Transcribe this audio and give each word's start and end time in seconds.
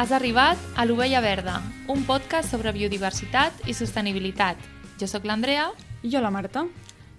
Has 0.00 0.12
arribat 0.16 0.56
a 0.80 0.86
l'Ovella 0.88 1.20
Verda, 1.20 1.58
un 1.92 2.06
podcast 2.08 2.48
sobre 2.48 2.72
biodiversitat 2.72 3.66
i 3.68 3.74
sostenibilitat. 3.76 4.56
Jo 4.96 5.04
sóc 5.04 5.28
l'Andrea. 5.28 5.66
I 6.00 6.08
jo 6.08 6.24
la 6.24 6.32
Marta. 6.32 6.64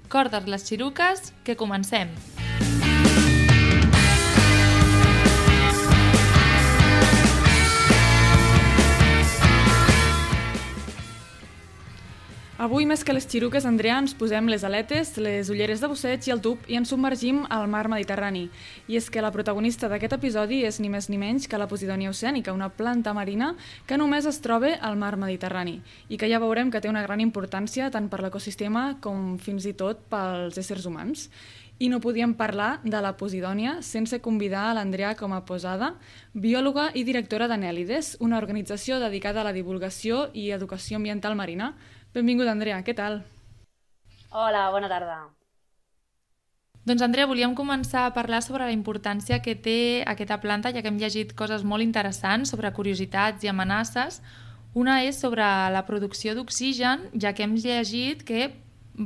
Cordes 0.09 0.49
les 0.49 0.65
xiruques, 0.65 1.29
que 1.45 1.53
comencem. 1.59 2.09
Avui, 12.61 12.85
més 12.85 13.01
que 13.01 13.13
les 13.15 13.25
xiruques, 13.25 13.65
Andrea, 13.65 13.95
ens 13.97 14.11
posem 14.13 14.45
les 14.45 14.61
aletes, 14.61 15.15
les 15.17 15.47
ulleres 15.49 15.81
de 15.81 15.87
busseig 15.89 16.27
i 16.27 16.33
el 16.35 16.43
tub 16.45 16.67
i 16.69 16.75
ens 16.77 16.91
submergim 16.93 17.39
al 17.49 17.63
mar 17.65 17.87
Mediterrani. 17.89 18.43
I 18.85 18.99
és 18.99 19.07
que 19.09 19.23
la 19.25 19.31
protagonista 19.33 19.87
d'aquest 19.89 20.13
episodi 20.19 20.59
és 20.67 20.77
ni 20.77 20.91
més 20.93 21.07
ni 21.09 21.17
menys 21.17 21.47
que 21.49 21.57
la 21.57 21.65
Posidònia 21.71 22.11
oceànica, 22.13 22.53
una 22.53 22.69
planta 22.69 23.15
marina 23.17 23.55
que 23.89 23.97
només 23.97 24.27
es 24.29 24.37
troba 24.45 24.75
al 24.77 24.93
mar 24.93 25.15
Mediterrani 25.17 25.79
i 26.07 26.19
que 26.21 26.29
ja 26.29 26.37
veurem 26.43 26.69
que 26.69 26.83
té 26.83 26.91
una 26.91 27.01
gran 27.01 27.23
importància 27.25 27.89
tant 27.89 28.11
per 28.13 28.21
l'ecosistema 28.21 28.99
com 29.01 29.39
fins 29.41 29.65
i 29.65 29.73
tot 29.73 30.05
pels 30.13 30.61
éssers 30.61 30.85
humans. 30.85 31.31
I 31.81 31.87
no 31.89 31.97
podíem 31.97 32.35
parlar 32.37 32.75
de 32.83 32.99
la 33.01 33.15
Posidònia 33.17 33.79
sense 33.81 34.19
convidar 34.21 34.67
a 34.67 34.75
l'Andrea 34.77 35.15
com 35.17 35.33
a 35.33 35.39
posada, 35.49 35.95
biòloga 36.37 36.91
i 36.93 37.01
directora 37.07 37.47
d'Anèlides, 37.49 38.19
una 38.21 38.37
organització 38.37 38.99
dedicada 39.01 39.41
a 39.41 39.47
la 39.47 39.55
divulgació 39.55 40.27
i 40.37 40.51
educació 40.53 41.01
ambiental 41.01 41.33
marina, 41.33 41.71
Benvinguda, 42.11 42.51
Andrea, 42.51 42.81
què 42.83 42.91
tal? 42.91 43.21
Hola, 44.35 44.65
bona 44.73 44.89
tarda. 44.91 45.21
Doncs, 46.83 47.03
Andrea, 47.05 47.27
volíem 47.29 47.53
començar 47.55 48.03
a 48.03 48.11
parlar 48.11 48.41
sobre 48.43 48.65
la 48.67 48.75
importància 48.75 49.37
que 49.39 49.53
té 49.55 50.03
aquesta 50.03 50.41
planta, 50.43 50.73
ja 50.75 50.81
que 50.81 50.91
hem 50.91 50.97
llegit 50.99 51.31
coses 51.39 51.63
molt 51.63 51.85
interessants 51.85 52.51
sobre 52.51 52.71
curiositats 52.75 53.45
i 53.45 53.51
amenaces. 53.51 54.19
Una 54.75 54.97
és 55.05 55.21
sobre 55.23 55.45
la 55.71 55.85
producció 55.87 56.35
d'oxigen, 56.35 57.07
ja 57.15 57.31
que 57.31 57.45
hem 57.47 57.55
llegit 57.55 58.25
que 58.27 58.49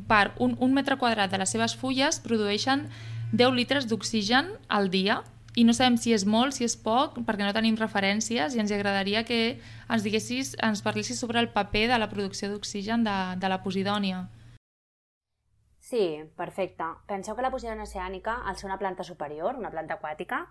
per 0.09 0.31
un, 0.41 0.55
un 0.57 0.73
metre 0.73 0.97
quadrat 0.97 1.29
de 1.29 1.37
les 1.41 1.53
seves 1.53 1.75
fulles 1.77 2.17
produeixen 2.25 2.87
10 3.37 3.53
litres 3.53 3.85
d'oxigen 3.85 4.49
al 4.67 4.89
dia, 4.89 5.21
i 5.55 5.63
no 5.63 5.73
sabem 5.73 5.95
si 5.97 6.11
és 6.11 6.25
molt, 6.27 6.55
si 6.57 6.65
és 6.67 6.75
poc, 6.75 7.21
perquè 7.23 7.45
no 7.47 7.55
tenim 7.55 7.77
referències 7.79 8.55
i 8.55 8.61
ens 8.63 8.73
agradaria 8.75 9.23
que 9.27 9.39
ens 9.87 10.03
diguessis, 10.03 10.53
ens 10.59 10.83
parlessis 10.83 11.19
sobre 11.19 11.39
el 11.39 11.51
paper 11.53 11.87
de 11.93 11.99
la 11.99 12.09
producció 12.11 12.49
d'oxigen 12.51 13.05
de, 13.07 13.15
de 13.39 13.51
la 13.51 13.61
posidònia. 13.63 14.25
Sí, 15.79 16.25
perfecte. 16.35 16.85
Penseu 17.07 17.37
que 17.37 17.45
la 17.45 17.53
posidònia 17.53 17.85
oceànica, 17.85 18.39
al 18.43 18.57
ser 18.57 18.67
una 18.67 18.79
planta 18.81 19.05
superior, 19.05 19.55
una 19.55 19.71
planta 19.71 19.95
aquàtica, 19.99 20.41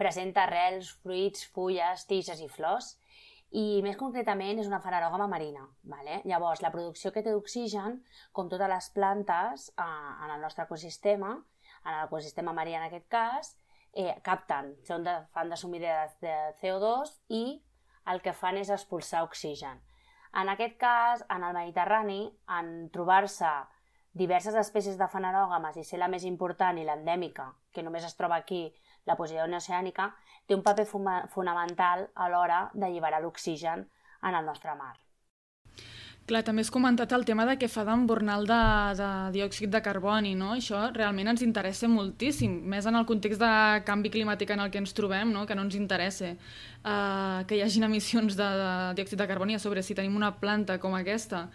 presenta 0.00 0.46
arrels, 0.46 0.94
fruits, 1.04 1.44
fulles, 1.54 2.06
tiges 2.08 2.40
i 2.40 2.48
flors, 2.48 2.96
i 3.50 3.80
més 3.84 3.96
concretament 4.00 4.58
és 4.60 4.66
una 4.68 4.80
fanerògama 4.80 5.28
marina. 5.28 5.66
Vale? 5.92 6.22
Llavors, 6.24 6.64
la 6.64 6.72
producció 6.72 7.12
que 7.12 7.22
té 7.22 7.30
d'oxigen, 7.30 8.00
com 8.32 8.48
totes 8.48 8.72
les 8.72 8.90
plantes 8.96 9.68
eh, 9.76 9.86
en 10.24 10.34
el 10.34 10.40
nostre 10.40 10.64
ecosistema, 10.64 11.36
en 11.84 11.94
l'ecosistema 12.00 12.56
marí 12.56 12.74
en 12.74 12.88
aquest 12.88 13.08
cas, 13.12 13.54
eh, 13.92 14.14
capten, 14.24 14.74
són 14.86 15.04
de, 15.06 15.14
fan 15.32 15.50
de 15.50 15.56
sumidera 15.56 16.06
de 16.22 16.34
CO2 16.60 17.14
i 17.28 17.44
el 18.08 18.22
que 18.24 18.32
fan 18.32 18.58
és 18.60 18.70
expulsar 18.72 19.24
oxigen. 19.26 19.80
En 20.36 20.48
aquest 20.52 20.76
cas, 20.80 21.24
en 21.32 21.44
el 21.44 21.56
Mediterrani, 21.56 22.20
en 22.58 22.90
trobar-se 22.92 23.50
diverses 24.18 24.56
espècies 24.60 24.98
de 25.00 25.08
fanerògames 25.08 25.78
i 25.78 25.84
ser 25.84 26.00
la 26.00 26.08
més 26.12 26.24
important 26.28 26.78
i 26.78 26.84
l'endèmica, 26.84 27.50
que 27.72 27.84
només 27.84 28.04
es 28.04 28.16
troba 28.16 28.40
aquí, 28.42 28.66
la 29.06 29.16
Posidònia 29.16 29.60
oceànica, 29.62 30.10
té 30.46 30.56
un 30.56 30.64
paper 30.64 30.86
fonamental 31.32 32.08
a 32.14 32.28
l'hora 32.28 32.64
d'alliberar 32.74 33.22
l'oxigen 33.24 33.86
en 34.22 34.34
el 34.34 34.44
nostre 34.44 34.74
mar. 34.74 34.96
Clar, 36.28 36.42
també 36.44 36.60
has 36.60 36.68
comentat 36.68 37.12
el 37.16 37.22
tema 37.24 37.46
de 37.48 37.54
que 37.56 37.70
fa 37.72 37.86
d'embornal 37.88 38.44
de, 38.44 38.56
de 38.98 39.08
diòxid 39.38 39.70
de 39.72 39.80
carboni, 39.80 40.34
no? 40.36 40.50
Això 40.58 40.82
realment 40.92 41.30
ens 41.32 41.40
interessa 41.46 41.88
moltíssim, 41.88 42.58
més 42.68 42.84
en 42.84 42.98
el 43.00 43.06
context 43.08 43.40
de 43.40 43.52
canvi 43.88 44.12
climàtic 44.12 44.52
en 44.52 44.60
el 44.60 44.68
que 44.74 44.82
ens 44.82 44.92
trobem, 44.92 45.32
no? 45.32 45.46
que 45.48 45.56
no 45.56 45.64
ens 45.64 45.78
interessa 45.78 46.34
uh, 46.34 47.46
que 47.48 47.56
hi 47.56 47.62
hagin 47.64 47.88
emissions 47.88 48.36
de, 48.36 48.50
de 48.60 48.68
diòxid 49.00 49.22
de 49.22 49.28
carboni 49.30 49.56
a 49.56 49.62
sobre 49.62 49.80
si 49.82 49.96
tenim 49.96 50.20
una 50.20 50.34
planta 50.36 50.76
com 50.82 50.98
aquesta 50.98 51.46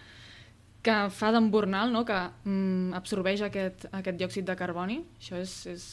que 0.83 0.97
fa 1.13 1.29
d'embornal, 1.37 1.93
no? 1.93 2.01
que 2.09 2.17
mm, 2.17 2.97
absorbeix 2.97 3.45
aquest, 3.45 3.85
aquest 3.93 4.17
diòxid 4.17 4.49
de 4.49 4.57
carboni. 4.57 5.03
Això 5.21 5.37
és, 5.37 5.53
és, 5.69 5.85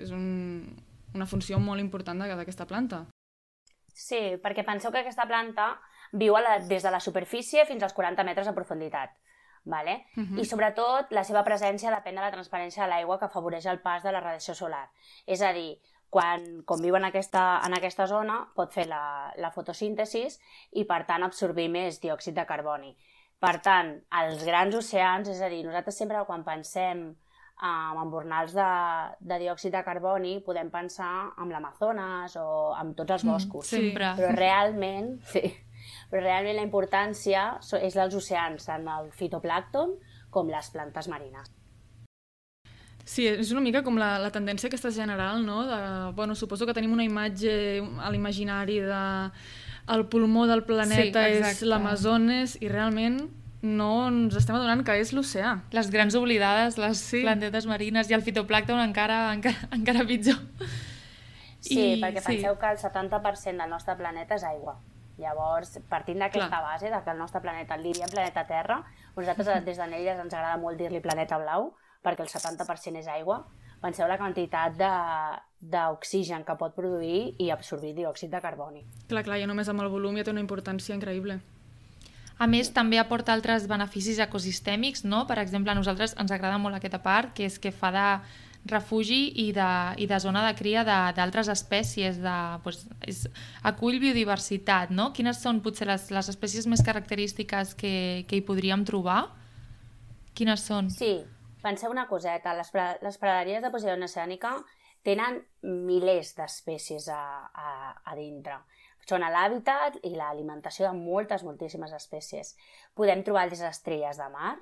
és 0.00 0.16
un, 0.16 0.24
una 1.12 1.28
funció 1.28 1.60
molt 1.60 1.84
important 1.84 2.24
d'aquesta 2.24 2.64
planta. 2.64 3.04
Sí, 3.92 4.38
perquè 4.40 4.64
penseu 4.64 4.90
que 4.90 5.04
aquesta 5.04 5.28
planta 5.28 5.74
viu 6.12 6.36
la, 6.36 6.58
des 6.60 6.82
de 6.84 6.90
la 6.90 7.00
superfície 7.00 7.64
fins 7.66 7.82
als 7.82 7.94
40 7.96 8.24
metres 8.24 8.46
de 8.46 8.56
profunditat. 8.56 9.14
Vale? 9.64 10.06
Uh 10.16 10.20
mhm. 10.20 10.34
-huh. 10.34 10.40
I 10.40 10.44
sobretot 10.44 11.10
la 11.10 11.24
seva 11.24 11.44
presència 11.44 11.90
depèn 11.90 12.14
de 12.14 12.20
la 12.20 12.32
transparència 12.32 12.82
de 12.84 12.90
l'aigua 12.90 13.18
que 13.18 13.26
afavoreix 13.26 13.66
el 13.66 13.80
pas 13.80 14.02
de 14.02 14.12
la 14.12 14.20
radiació 14.20 14.54
solar. 14.54 14.90
És 15.26 15.40
a 15.42 15.52
dir, 15.52 15.78
quan, 16.10 16.62
quan 16.64 16.82
viu 16.82 16.96
en 16.96 17.04
aquesta, 17.04 17.60
en 17.64 17.74
aquesta 17.74 18.06
zona 18.06 18.48
pot 18.54 18.72
fer 18.72 18.86
la, 18.86 19.32
la 19.36 19.50
fotosíntesis 19.50 20.40
i 20.72 20.84
per 20.84 21.06
tant 21.06 21.22
absorbir 21.22 21.68
més 21.68 22.00
diòxid 22.00 22.34
de 22.34 22.44
carboni. 22.44 22.96
Per 23.38 23.56
tant, 23.64 23.96
els 24.20 24.44
grans 24.44 24.74
oceans, 24.74 25.28
és 25.28 25.40
a 25.40 25.48
dir, 25.48 25.64
nosaltres 25.64 25.96
sempre 25.98 26.24
quan 26.28 26.44
pensem 26.44 27.16
amb 27.62 28.00
embornals 28.02 28.52
de, 28.52 28.68
de 29.20 29.38
diòxid 29.38 29.72
de 29.72 29.82
carboni 29.86 30.40
podem 30.44 30.70
pensar 30.70 31.32
en 31.38 31.50
l'Amazones 31.54 32.34
o 32.40 32.46
amb 32.74 32.96
tots 32.98 33.16
els 33.16 33.24
mm, 33.24 33.32
boscos. 33.32 33.66
Mm, 33.66 33.76
sempre. 33.76 34.12
Però 34.18 34.32
realment, 34.36 35.12
sí, 35.30 35.44
però 36.12 36.26
realment 36.26 36.58
la 36.58 36.66
importància 36.66 37.46
és 37.80 37.96
dels 37.96 38.14
oceans, 38.18 38.68
tant 38.68 38.84
el 38.98 39.08
fitoplàcton 39.16 39.96
com 40.32 40.50
les 40.52 40.68
plantes 40.74 41.08
marines. 41.08 41.48
Sí, 43.08 43.24
és 43.26 43.50
una 43.50 43.62
mica 43.64 43.80
com 43.82 43.96
la, 43.98 44.14
la 44.22 44.30
tendència 44.30 44.68
aquesta 44.68 44.92
general, 44.94 45.40
no? 45.46 45.64
De, 45.66 45.78
bueno, 46.14 46.36
suposo 46.38 46.68
que 46.68 46.76
tenim 46.76 46.92
una 46.92 47.06
imatge 47.08 47.80
a 47.80 48.12
l'imaginari 48.12 48.78
de 48.84 49.02
el 49.92 50.04
pulmó 50.12 50.44
del 50.46 50.62
planeta 50.68 51.24
sí, 51.26 51.40
és 51.40 51.64
l'Amazones 51.66 52.54
i 52.60 52.70
realment 52.70 53.18
no 53.62 53.90
ens 54.10 54.36
estem 54.38 54.58
adonant 54.58 54.84
que 54.86 54.94
és 55.00 55.10
l'oceà. 55.16 55.56
Les 55.74 55.90
grans 55.90 56.14
oblidades, 56.18 56.78
les 56.82 57.00
sí. 57.00 57.24
plantetes 57.24 57.66
marines 57.70 58.10
i 58.10 58.18
el 58.18 58.22
fitoplàcton 58.26 58.84
encara, 58.84 59.24
encara, 59.32 59.68
encara 59.80 60.06
pitjor. 60.06 60.38
Sí, 61.62 61.78
I, 61.78 62.00
perquè 62.02 62.20
penseu 62.20 62.54
sí. 62.54 62.58
que 62.60 62.72
el 62.74 62.80
70% 62.82 63.62
del 63.64 63.70
nostre 63.70 63.96
planeta 63.96 64.36
és 64.36 64.46
aigua. 64.46 64.76
Llavors, 65.22 65.78
partint 65.88 66.20
d'aquesta 66.22 66.60
base, 66.60 66.90
de 66.90 67.00
que 67.04 67.14
el 67.14 67.18
nostre 67.18 67.40
planeta 67.44 67.78
el 67.78 67.86
diríem 67.86 68.10
planeta 68.10 68.44
Terra, 68.48 68.82
nosaltres 69.16 69.64
des 69.64 69.78
d'Anelles 69.78 70.18
ens 70.18 70.34
agrada 70.34 70.58
molt 70.60 70.80
dir-li 70.80 71.00
planeta 71.04 71.38
blau, 71.38 71.70
perquè 72.02 72.26
el 72.26 72.32
70% 72.32 72.98
és 72.98 73.08
aigua, 73.08 73.44
penseu 73.82 74.06
la 74.10 74.18
quantitat 74.18 74.76
d'oxigen 74.78 76.44
que 76.46 76.58
pot 76.58 76.74
produir 76.74 77.34
i 77.42 77.50
absorbir 77.54 77.94
diòxid 77.96 78.30
de 78.34 78.42
carboni. 78.42 78.84
Clar, 79.10 79.24
clar, 79.26 79.40
ja 79.42 79.50
només 79.50 79.70
amb 79.70 79.82
el 79.82 79.90
volum 79.90 80.18
ja 80.18 80.26
té 80.26 80.34
una 80.34 80.42
importància 80.42 80.94
increïble. 80.94 81.40
A 82.42 82.48
més, 82.50 82.72
també 82.74 82.98
aporta 82.98 83.34
altres 83.34 83.68
beneficis 83.70 84.18
ecosistèmics, 84.22 85.04
no? 85.04 85.26
Per 85.28 85.38
exemple, 85.38 85.70
a 85.70 85.78
nosaltres 85.78 86.16
ens 86.18 86.32
agrada 86.34 86.58
molt 86.58 86.78
aquesta 86.78 87.02
part, 87.04 87.30
que 87.36 87.46
és 87.46 87.58
que 87.62 87.70
fa 87.70 87.92
de 87.94 88.06
refugi 88.64 89.32
i 89.42 89.48
de, 89.52 89.68
i 89.98 90.06
de 90.06 90.18
zona 90.22 90.44
de 90.46 90.54
cria 90.58 90.84
d'altres 90.84 91.48
espècies, 91.50 92.18
de, 92.22 92.36
pues, 92.62 92.84
és, 93.08 93.24
acull 93.66 93.98
biodiversitat, 94.02 94.92
no? 94.94 95.10
Quines 95.16 95.42
són 95.42 95.60
potser 95.64 95.88
les, 95.90 96.08
les 96.14 96.30
espècies 96.30 96.68
més 96.70 96.84
característiques 96.86 97.74
que, 97.78 97.94
que 98.28 98.38
hi 98.38 98.44
podríem 98.46 98.84
trobar? 98.88 99.24
Quines 100.38 100.62
són? 100.68 100.90
Sí, 100.94 101.16
penseu 101.62 101.90
una 101.90 102.06
coseta, 102.10 102.54
les, 102.54 102.70
les 103.02 103.18
praderies 103.18 103.64
de 103.64 103.72
Posidònia 103.74 104.08
oceànica 104.10 104.54
tenen 105.02 105.40
milers 105.62 106.36
d'espècies 106.38 107.08
a, 107.10 107.22
a, 107.50 107.70
a 108.06 108.14
dintre. 108.16 108.60
Són 109.02 109.24
l'hàbitat 109.26 109.98
i 110.06 110.12
l'alimentació 110.14 110.86
de 110.86 110.94
moltes, 110.94 111.42
moltíssimes 111.42 111.90
espècies. 111.96 112.54
Podem 112.94 113.24
trobar 113.26 113.48
les 113.50 113.64
estrelles 113.66 114.20
de 114.22 114.28
mar, 114.30 114.54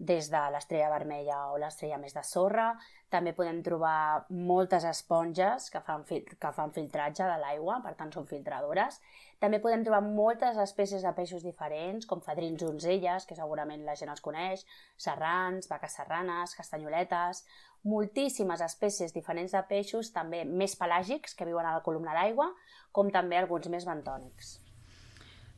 des 0.00 0.30
de 0.32 0.40
l'estrella 0.48 0.88
vermella 0.88 1.38
o 1.52 1.58
l'estrella 1.60 1.98
més 2.00 2.14
de 2.16 2.22
sorra. 2.24 2.70
També 3.12 3.34
podem 3.36 3.58
trobar 3.62 4.24
moltes 4.32 4.86
esponges 4.88 5.68
que 5.70 5.82
fan, 5.84 6.06
que 6.08 6.52
fan 6.56 6.72
filtratge 6.72 7.26
de 7.28 7.36
l'aigua, 7.42 7.80
per 7.84 7.92
tant 7.98 8.12
són 8.14 8.28
filtradores. 8.30 8.96
També 9.40 9.60
podem 9.60 9.84
trobar 9.84 10.00
moltes 10.06 10.56
espècies 10.64 11.04
de 11.04 11.12
peixos 11.16 11.44
diferents, 11.44 12.08
com 12.08 12.24
fadrins 12.24 12.62
donzelles, 12.62 13.28
que 13.28 13.36
segurament 13.36 13.84
la 13.84 13.96
gent 13.96 14.12
els 14.12 14.24
coneix, 14.24 14.64
serrans, 14.96 15.68
vaques 15.68 16.00
serranes, 16.00 16.56
castanyoletes, 16.56 17.44
moltíssimes 17.84 18.64
espècies 18.64 19.12
diferents 19.12 19.52
de 19.52 19.62
peixos, 19.68 20.12
també 20.16 20.46
més 20.48 20.76
pelàgics, 20.80 21.36
que 21.36 21.48
viuen 21.48 21.66
a 21.68 21.76
la 21.76 21.84
columna 21.84 22.16
d'aigua, 22.16 22.50
com 22.92 23.12
també 23.12 23.36
alguns 23.36 23.68
més 23.68 23.88
bentònics. 23.88 24.60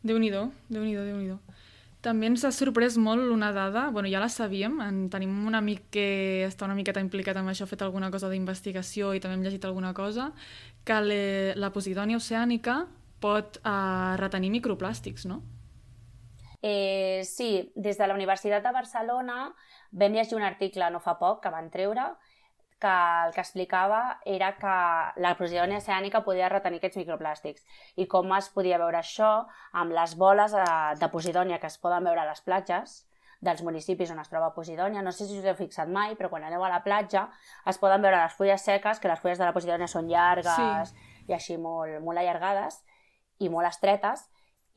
Déu-n'hi-do, 0.03 0.49
déu 0.71 0.83
nhi 0.83 0.99
déu 0.99 1.39
també 2.03 2.27
ens 2.27 2.43
ha 2.45 2.51
sorprès 2.51 2.97
molt 2.99 3.31
una 3.31 3.53
dada, 3.55 3.87
bueno, 3.95 4.11
ja 4.11 4.21
la 4.21 4.29
sabíem, 4.33 4.81
en 4.83 5.05
tenim 5.11 5.33
un 5.47 5.55
amic 5.55 5.87
que 5.95 6.07
està 6.49 6.67
una 6.67 6.75
miqueta 6.75 7.01
implicat 7.01 7.39
en 7.39 7.49
això, 7.49 7.65
ha 7.65 7.71
fet 7.71 7.85
alguna 7.87 8.11
cosa 8.11 8.31
d'investigació 8.33 9.13
i 9.15 9.23
també 9.23 9.39
hem 9.39 9.47
llegit 9.47 9.65
alguna 9.65 9.95
cosa, 9.95 10.33
que 10.85 10.99
le, 11.01 11.23
la 11.55 11.71
Posidònia 11.71 12.19
oceànica 12.19 12.83
pot 13.23 13.61
uh, 13.63 14.19
retenir 14.19 14.51
microplàstics, 14.51 15.29
no? 15.31 15.41
Eh, 16.63 17.23
sí, 17.27 17.73
des 17.75 17.99
de 17.99 18.07
la 18.07 18.15
Universitat 18.15 18.63
de 18.63 18.75
Barcelona 18.75 19.53
vam 19.91 20.15
llegir 20.15 20.37
un 20.39 20.47
article 20.47 20.91
no 20.91 21.01
fa 21.03 21.17
poc 21.19 21.41
que 21.43 21.51
van 21.55 21.71
treure 21.71 22.13
que 22.83 22.97
el 23.27 23.33
que 23.37 23.43
explicava 23.45 24.01
era 24.27 24.51
que 24.59 24.75
la 25.23 25.37
Posidònia 25.39 25.79
oceànica 25.79 26.25
podia 26.27 26.51
retenir 26.51 26.81
aquests 26.81 26.99
microplàstics 27.01 27.65
i 28.03 28.09
com 28.11 28.35
es 28.37 28.51
podia 28.51 28.81
veure 28.83 28.99
això 28.99 29.31
amb 29.79 29.95
les 29.95 30.17
boles 30.19 30.57
eh, 30.59 30.67
de 30.99 31.11
Posidònia 31.15 31.61
que 31.63 31.71
es 31.71 31.79
poden 31.79 32.11
veure 32.11 32.25
a 32.25 32.29
les 32.29 32.43
platges 32.43 33.03
dels 33.43 33.63
municipis 33.67 34.11
on 34.15 34.21
es 34.23 34.31
troba 34.31 34.53
Posidònia. 34.55 35.03
No 35.03 35.13
sé 35.15 35.27
si 35.27 35.39
us 35.39 35.47
heu 35.47 35.57
fixat 35.59 35.91
mai, 35.91 36.15
però 36.19 36.31
quan 36.31 36.45
aneu 36.47 36.63
a 36.63 36.71
la 36.71 36.83
platja 36.85 37.27
es 37.67 37.79
poden 37.83 38.03
veure 38.03 38.21
les 38.21 38.37
fulles 38.39 38.63
seques, 38.63 39.01
que 39.03 39.11
les 39.11 39.23
fulles 39.23 39.41
de 39.41 39.49
la 39.49 39.55
Posidònia 39.55 39.91
són 39.91 40.11
llargues 40.11 40.93
sí. 40.93 41.09
i 41.31 41.35
així 41.35 41.59
molt, 41.59 41.99
molt 42.07 42.23
allargades 42.23 42.79
i 43.43 43.51
molt 43.51 43.67
estretes, 43.67 44.29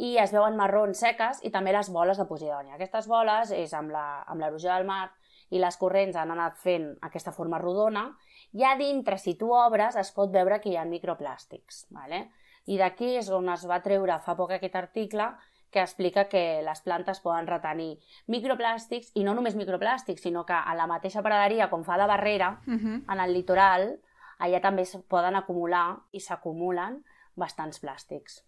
i 0.02 0.16
es 0.20 0.34
veuen 0.34 0.58
marrons 0.58 1.00
seques 1.00 1.44
i 1.46 1.52
també 1.54 1.76
les 1.76 1.92
boles 1.94 2.18
de 2.18 2.26
Posidònia. 2.28 2.76
Aquestes 2.76 3.06
boles 3.08 3.54
és 3.56 3.74
amb 3.78 3.94
l'erosió 3.94 4.74
del 4.74 4.90
mar 4.90 5.12
i 5.50 5.60
les 5.62 5.78
corrents 5.78 6.16
han 6.16 6.32
anat 6.32 6.58
fent 6.58 6.94
aquesta 7.06 7.34
forma 7.36 7.60
rodona 7.62 8.08
i 8.54 8.64
a 8.64 8.76
dintre, 8.80 9.18
si 9.18 9.36
tu 9.36 9.52
obres, 9.54 9.96
es 10.00 10.12
pot 10.16 10.32
veure 10.32 10.62
que 10.62 10.72
hi 10.72 10.78
ha 10.78 10.86
microplàstics. 10.88 11.86
Vale? 11.92 12.30
I 12.72 12.80
d'aquí 12.80 13.16
és 13.20 13.30
on 13.30 13.50
es 13.54 13.66
va 13.70 13.82
treure 13.84 14.18
fa 14.24 14.36
poc 14.36 14.56
aquest 14.56 14.76
article 14.80 15.28
que 15.76 15.82
explica 15.84 16.30
que 16.32 16.62
les 16.64 16.82
plantes 16.86 17.20
poden 17.20 17.50
retenir 17.50 17.98
microplàstics 18.32 19.12
i 19.20 19.26
no 19.28 19.34
només 19.36 19.58
microplàstics, 19.60 20.24
sinó 20.24 20.46
que 20.48 20.56
a 20.56 20.76
la 20.78 20.88
mateixa 20.88 21.24
praderia, 21.26 21.68
com 21.70 21.84
fa 21.84 21.98
de 22.00 22.08
barrera, 22.08 22.62
uh 22.66 22.72
mhm. 22.72 22.80
-huh. 22.80 23.14
en 23.14 23.20
el 23.20 23.34
litoral, 23.34 24.00
allà 24.40 24.62
també 24.62 24.84
es 24.84 24.98
poden 25.08 25.36
acumular 25.36 25.98
i 26.12 26.20
s'acumulen 26.20 27.04
bastants 27.36 27.82
plàstics. 27.82 28.44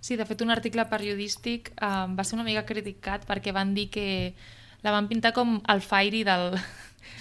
Sí, 0.00 0.16
de 0.16 0.24
fet, 0.24 0.40
un 0.40 0.50
article 0.50 0.84
periodístic 0.86 1.70
eh, 1.76 2.06
va 2.16 2.24
ser 2.24 2.36
una 2.38 2.44
mica 2.44 2.64
criticat 2.64 3.26
perquè 3.28 3.52
van 3.52 3.74
dir 3.74 3.90
que 3.90 4.34
la 4.82 4.92
van 4.94 5.08
pintar 5.08 5.32
com 5.36 5.58
el 5.68 5.82
fairy 5.84 6.22
del, 6.24 6.56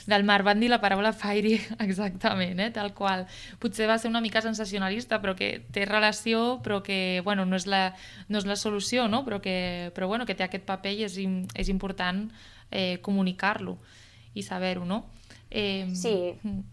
del 0.08 0.24
mar. 0.24 0.42
Van 0.44 0.60
dir 0.60 0.70
la 0.72 0.82
paraula 0.82 1.14
fairy 1.14 1.56
exactament, 1.88 2.60
eh? 2.60 2.72
tal 2.76 2.94
qual. 2.98 3.26
Potser 3.62 3.88
va 3.90 3.98
ser 4.02 4.12
una 4.12 4.22
mica 4.22 4.42
sensacionalista, 4.46 5.22
però 5.24 5.36
que 5.40 5.52
té 5.74 5.86
relació, 5.86 6.60
però 6.66 6.82
que 6.84 7.22
bueno, 7.26 7.46
no, 7.46 7.60
és 7.60 7.68
la, 7.70 7.94
no 8.28 8.42
és 8.42 8.50
la 8.50 8.58
solució, 8.60 9.08
no? 9.08 9.24
però, 9.28 9.42
que, 9.42 9.92
però 9.96 10.08
bueno, 10.08 10.26
que 10.26 10.36
té 10.36 10.48
aquest 10.48 10.68
paper 10.68 10.96
i 10.98 11.08
és, 11.08 11.20
és 11.56 11.72
important 11.72 12.28
eh, 12.72 13.00
comunicar-lo 13.06 13.80
i 14.34 14.44
saber-ho, 14.46 14.86
no? 14.86 15.06
Eh... 15.50 15.90
Sí, 15.98 16.14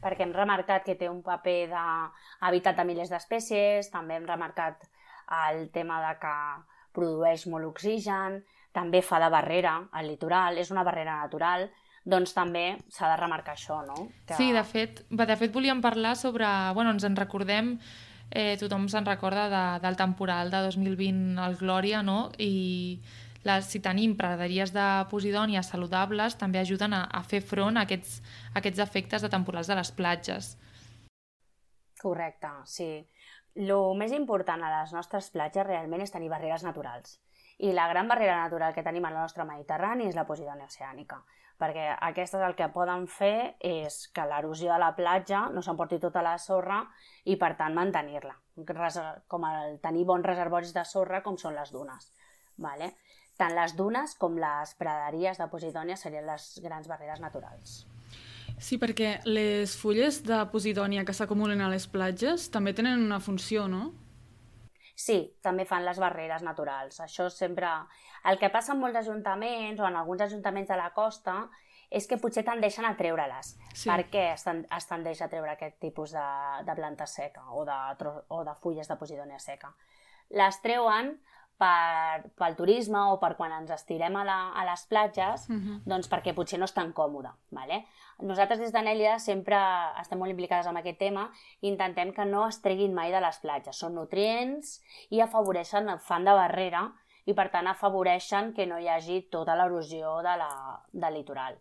perquè 0.02 0.26
hem 0.26 0.34
remarcat 0.36 0.84
que 0.84 0.96
té 1.00 1.08
un 1.08 1.22
paper 1.24 1.70
d'habitat 1.70 2.76
de 2.76 2.84
milers 2.84 3.12
d'espècies, 3.12 3.88
també 3.92 4.18
hem 4.18 4.26
remarcat 4.28 4.84
el 5.48 5.70
tema 5.72 6.02
de 6.04 6.12
que 6.20 6.34
produeix 6.96 7.46
molt 7.48 7.66
oxigen, 7.72 8.42
també 8.76 9.00
fa 9.02 9.20
de 9.22 9.32
barrera 9.32 9.78
al 9.96 10.10
litoral, 10.10 10.60
és 10.60 10.70
una 10.74 10.84
barrera 10.84 11.16
natural, 11.22 11.70
doncs 12.06 12.34
també 12.36 12.66
s'ha 12.92 13.08
de 13.10 13.18
remarcar 13.18 13.56
això, 13.56 13.80
no? 13.86 14.08
Que... 14.26 14.36
Sí, 14.38 14.52
de 14.54 14.62
fet, 14.64 15.02
de 15.10 15.36
fet 15.40 15.54
volíem 15.54 15.80
parlar 15.82 16.14
sobre... 16.16 16.46
Bueno, 16.76 16.92
ens 16.94 17.06
en 17.08 17.16
recordem, 17.18 17.76
eh, 18.30 18.54
tothom 18.60 18.86
se'n 18.92 19.08
recorda 19.08 19.48
de, 19.50 19.64
del 19.82 19.98
temporal 19.98 20.52
de 20.52 20.62
2020 20.68 21.40
al 21.42 21.58
Glòria, 21.58 22.04
no? 22.06 22.30
I 22.38 23.00
les, 23.46 23.66
si 23.72 23.80
tenim 23.82 24.14
praderies 24.18 24.72
de 24.74 24.86
posidònia 25.10 25.64
saludables, 25.66 26.38
també 26.38 26.62
ajuden 26.62 26.94
a, 26.94 27.04
a 27.10 27.24
fer 27.26 27.42
front 27.42 27.78
a 27.78 27.86
aquests, 27.86 28.20
a 28.52 28.60
aquests 28.62 28.82
efectes 28.86 29.26
de 29.26 29.32
temporals 29.32 29.70
de 29.70 29.78
les 29.78 29.92
platges. 29.94 30.54
Correcte, 32.02 32.52
sí. 32.70 32.90
El 33.56 33.94
més 33.98 34.12
important 34.12 34.62
a 34.62 34.72
les 34.80 34.92
nostres 34.92 35.30
platges 35.32 35.66
realment 35.66 36.02
és 36.04 36.12
tenir 36.12 36.28
barreres 36.28 36.62
naturals. 36.66 37.16
I 37.58 37.72
la 37.72 37.88
gran 37.88 38.08
barrera 38.08 38.36
natural 38.42 38.74
que 38.74 38.84
tenim 38.84 39.04
al 39.08 39.16
nostre 39.16 39.46
Mediterrani 39.48 40.10
és 40.10 40.16
la 40.16 40.26
posidònia 40.28 40.68
oceànica, 40.68 41.22
perquè 41.56 41.88
aquestes 42.08 42.42
el 42.44 42.54
que 42.56 42.68
poden 42.74 43.06
fer 43.08 43.56
és 43.64 44.08
que 44.12 44.26
l'erosió 44.28 44.74
de 44.74 44.80
la 44.82 44.92
platja 44.96 45.46
no 45.54 45.62
s'emporti 45.64 45.98
tota 46.02 46.22
la 46.24 46.36
sorra 46.38 46.82
i, 47.24 47.38
per 47.40 47.54
tant, 47.56 47.74
mantenir-la, 47.74 48.36
com 49.28 49.48
el 49.48 49.80
tenir 49.80 50.04
bons 50.04 50.26
reservoris 50.26 50.74
de 50.76 50.84
sorra 50.84 51.22
com 51.24 51.40
són 51.40 51.56
les 51.56 51.72
dunes. 51.72 52.12
Vale? 52.60 52.92
Tant 53.36 53.52
les 53.56 53.74
dunes 53.76 54.14
com 54.16 54.36
les 54.40 54.72
praderies 54.80 55.40
de 55.40 55.48
posidònia 55.52 55.96
serien 56.00 56.28
les 56.28 56.54
grans 56.64 56.88
barreres 56.88 57.20
naturals. 57.20 57.84
Sí, 58.56 58.78
perquè 58.80 59.18
les 59.28 59.74
fulles 59.76 60.22
de 60.24 60.38
posidònia 60.52 61.04
que 61.04 61.12
s'acumulen 61.16 61.60
a 61.60 61.68
les 61.68 61.84
platges 61.92 62.48
també 62.52 62.72
tenen 62.72 63.02
una 63.04 63.20
funció, 63.20 63.66
no? 63.68 63.90
Sí, 64.96 65.18
també 65.44 65.66
fan 65.68 65.84
les 65.84 66.00
barreres 66.00 66.42
naturals. 66.42 67.02
Això 67.04 67.28
sempre... 67.30 67.68
El 68.26 68.40
que 68.40 68.48
passa 68.50 68.72
en 68.72 68.80
molts 68.80 68.96
ajuntaments 69.02 69.80
o 69.80 69.86
en 69.86 69.96
alguns 70.00 70.24
ajuntaments 70.24 70.72
de 70.72 70.78
la 70.80 70.88
costa 70.96 71.36
és 71.90 72.08
que 72.08 72.18
potser 72.18 72.42
tendeixen 72.46 72.88
a 72.88 72.94
treure-les. 72.98 73.52
Sí. 73.74 73.86
Per 73.86 74.08
què 74.10 74.24
es, 74.32 74.46
es 74.48 74.88
tendeix 74.88 75.20
a 75.22 75.28
treure 75.30 75.52
aquest 75.52 75.76
tipus 75.84 76.16
de, 76.16 76.26
de 76.66 76.74
planta 76.80 77.06
seca 77.06 77.44
o 77.52 77.66
de, 77.68 77.76
o 78.34 78.42
de 78.48 78.56
fulles 78.62 78.88
de 78.88 78.96
posidònia 78.98 79.38
seca? 79.38 79.70
Les 80.34 80.58
treuen 80.64 81.12
per, 81.60 82.32
pel 82.36 82.56
turisme 82.56 83.04
o 83.12 83.20
per 83.22 83.34
quan 83.36 83.54
ens 83.60 83.70
estirem 83.76 84.16
a, 84.16 84.24
la, 84.26 84.38
a 84.56 84.64
les 84.70 84.82
platges, 84.90 85.46
uh. 85.48 85.54
-huh. 85.54 85.78
doncs 85.84 86.10
perquè 86.10 86.34
potser 86.34 86.58
no 86.58 86.64
és 86.64 86.74
tan 86.74 86.92
còmode. 86.92 87.30
Vale? 87.50 87.84
Nosaltres 88.24 88.62
des 88.62 88.72
d'Anèlia 88.72 89.18
sempre 89.20 89.58
estem 90.00 90.18
molt 90.18 90.32
implicades 90.32 90.68
en 90.70 90.78
aquest 90.80 90.98
tema 91.02 91.26
i 91.60 91.68
intentem 91.68 92.14
que 92.16 92.24
no 92.24 92.46
es 92.48 92.62
treguin 92.64 92.94
mai 92.96 93.12
de 93.12 93.20
les 93.20 93.38
platges. 93.42 93.76
Són 93.76 93.94
nutrients 93.98 94.78
i 95.12 95.20
afavoreixen, 95.20 95.90
fan 96.00 96.24
de 96.24 96.32
barrera 96.36 96.86
i 97.28 97.34
per 97.36 97.50
tant 97.52 97.68
afavoreixen 97.68 98.54
que 98.56 98.66
no 98.66 98.78
hi 98.80 98.88
hagi 98.88 99.20
tota 99.30 99.56
l'erosió 99.58 100.16
de 100.24 100.36
la, 100.40 100.50
del 100.92 101.18
litoral. 101.20 101.58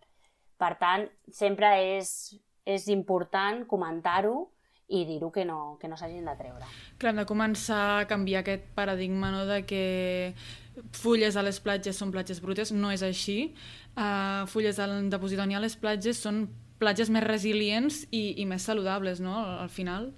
Per 0.56 0.76
tant, 0.80 1.10
sempre 1.28 1.74
és, 1.98 2.36
és 2.64 2.88
important 2.94 3.66
comentar-ho 3.68 4.38
i 4.88 5.04
dir-ho 5.04 5.32
que 5.34 5.44
no, 5.44 5.78
que 5.82 5.90
no 5.90 5.98
s'hagin 5.98 6.28
de 6.30 6.36
treure. 6.38 6.68
Clar, 7.02 7.12
hem 7.12 7.24
de 7.24 7.28
començar 7.28 7.82
a 7.98 8.08
canviar 8.08 8.44
aquest 8.44 8.70
paradigma 8.78 9.32
no, 9.34 9.44
de 9.50 9.64
que 9.68 9.84
fulles 10.96 11.36
a 11.36 11.44
les 11.46 11.60
platges 11.64 11.98
són 12.02 12.12
platges 12.14 12.42
brutes, 12.44 12.72
no 12.76 12.92
és 12.94 13.04
així. 13.06 13.54
Uh, 13.96 14.44
fulles 14.52 14.78
de 14.80 15.22
Posidònia 15.22 15.60
a 15.60 15.64
les 15.64 15.78
platges 15.80 16.20
són 16.22 16.46
platges 16.80 17.10
més 17.10 17.24
resilients 17.24 18.04
i, 18.12 18.36
i 18.42 18.46
més 18.46 18.68
saludables, 18.68 19.22
no?, 19.24 19.38
al 19.64 19.72
final. 19.72 20.12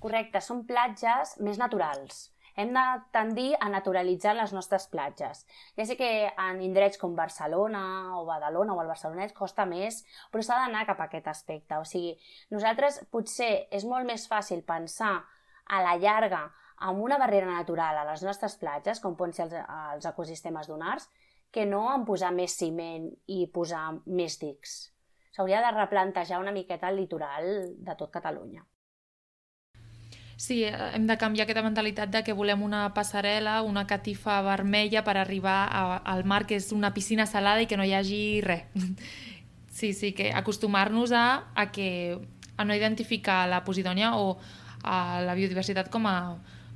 Correcte, 0.00 0.40
són 0.40 0.64
platges 0.68 1.36
més 1.42 1.58
naturals 1.58 2.30
hem 2.56 2.72
de 2.72 2.84
tendir 3.12 3.50
a 3.60 3.68
naturalitzar 3.68 4.34
les 4.36 4.52
nostres 4.56 4.86
platges. 4.88 5.44
Ja 5.76 5.84
sé 5.84 5.96
que 5.96 6.08
en 6.32 6.62
indrets 6.64 6.98
com 6.98 7.14
Barcelona 7.16 8.16
o 8.16 8.24
Badalona 8.24 8.74
o 8.74 8.80
el 8.80 8.88
Barcelonès 8.88 9.36
costa 9.36 9.66
més, 9.68 10.02
però 10.32 10.42
s'ha 10.42 10.62
d'anar 10.62 10.86
cap 10.88 11.00
a 11.00 11.08
aquest 11.10 11.28
aspecte. 11.28 11.76
O 11.76 11.84
sigui, 11.84 12.14
nosaltres 12.50 13.02
potser 13.12 13.68
és 13.70 13.84
molt 13.84 14.08
més 14.08 14.24
fàcil 14.30 14.64
pensar 14.64 15.18
a 15.66 15.82
la 15.84 15.96
llarga 16.00 16.46
amb 16.78 17.00
una 17.02 17.18
barrera 17.18 17.46
natural 17.46 17.98
a 17.98 18.04
les 18.10 18.22
nostres 18.22 18.56
platges, 18.60 19.00
com 19.00 19.16
poden 19.16 19.32
ser 19.36 19.46
els, 19.46 19.56
els 19.94 20.08
ecosistemes 20.12 20.68
dunars, 20.68 21.08
que 21.50 21.64
no 21.64 21.86
en 21.94 22.04
posar 22.04 22.32
més 22.36 22.56
ciment 22.58 23.08
i 23.32 23.46
posar 23.52 23.88
més 24.06 24.38
dics. 24.40 24.76
S'hauria 25.32 25.60
de 25.64 25.74
replantejar 25.74 26.40
una 26.40 26.52
miqueta 26.52 26.88
el 26.88 26.98
litoral 27.00 27.46
de 27.76 27.94
tot 27.96 28.10
Catalunya. 28.12 28.64
Sí, 30.36 30.62
hem 30.68 31.06
de 31.08 31.16
canviar 31.16 31.46
aquesta 31.46 31.64
mentalitat 31.64 32.10
de 32.12 32.20
que 32.24 32.34
volem 32.36 32.60
una 32.64 32.82
passarel·la, 32.96 33.62
una 33.64 33.86
catifa 33.88 34.36
vermella 34.44 35.00
per 35.04 35.16
arribar 35.16 35.62
a, 35.64 35.84
al 36.12 36.26
mar, 36.28 36.42
que 36.44 36.58
és 36.60 36.68
una 36.76 36.92
piscina 36.92 37.24
salada 37.24 37.64
i 37.64 37.68
que 37.70 37.78
no 37.80 37.86
hi 37.88 37.96
hagi 37.96 38.20
res. 38.44 38.68
Sí, 39.76 39.90
sí, 39.92 40.14
que 40.16 40.30
acostumar-nos 40.32 41.10
a, 41.12 41.52
a, 41.52 41.66
que, 41.68 42.16
a 42.56 42.64
no 42.64 42.72
identificar 42.72 43.42
la 43.44 43.58
posidònia 43.60 44.14
o 44.16 44.38
a 44.88 45.20
la 45.20 45.34
biodiversitat 45.36 45.90
com 45.92 46.06
a, 46.08 46.14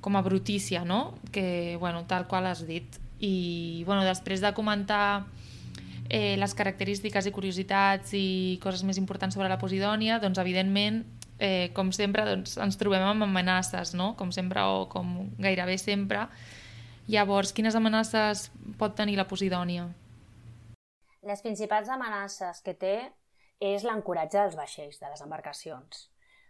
com 0.01 0.17
a 0.17 0.23
brutícia, 0.23 0.85
no? 0.85 1.15
Que, 1.33 1.77
bueno, 1.81 2.05
tal 2.07 2.27
qual 2.27 2.47
has 2.47 2.67
dit. 2.67 2.99
I, 3.21 3.85
bueno, 3.87 4.05
després 4.05 4.41
de 4.41 4.53
comentar 4.57 5.27
eh, 6.09 6.37
les 6.41 6.55
característiques 6.57 7.29
i 7.29 7.33
curiositats 7.33 8.15
i 8.17 8.59
coses 8.63 8.83
més 8.85 8.99
importants 8.99 9.37
sobre 9.37 9.49
la 9.53 9.61
posidònia, 9.61 10.19
doncs, 10.23 10.41
evidentment, 10.43 11.05
eh, 11.39 11.71
com 11.77 11.93
sempre, 11.93 12.25
doncs, 12.29 12.57
ens 12.61 12.81
trobem 12.81 13.05
amb 13.05 13.29
amenaces, 13.29 13.95
no? 13.95 14.15
com 14.17 14.33
sempre 14.33 14.65
o 14.65 14.87
com 14.93 15.31
gairebé 15.39 15.79
sempre. 15.79 16.27
Llavors, 17.11 17.53
quines 17.53 17.75
amenaces 17.75 18.51
pot 18.79 18.95
tenir 18.97 19.17
la 19.19 19.27
posidònia? 19.29 19.89
Les 21.27 21.43
principals 21.45 21.91
amenaces 21.93 22.63
que 22.65 22.73
té 22.75 22.97
és 23.61 23.85
l'ancoratge 23.85 24.39
dels 24.39 24.57
vaixells, 24.57 25.01
de 25.01 25.11
les 25.11 25.21
embarcacions, 25.21 26.07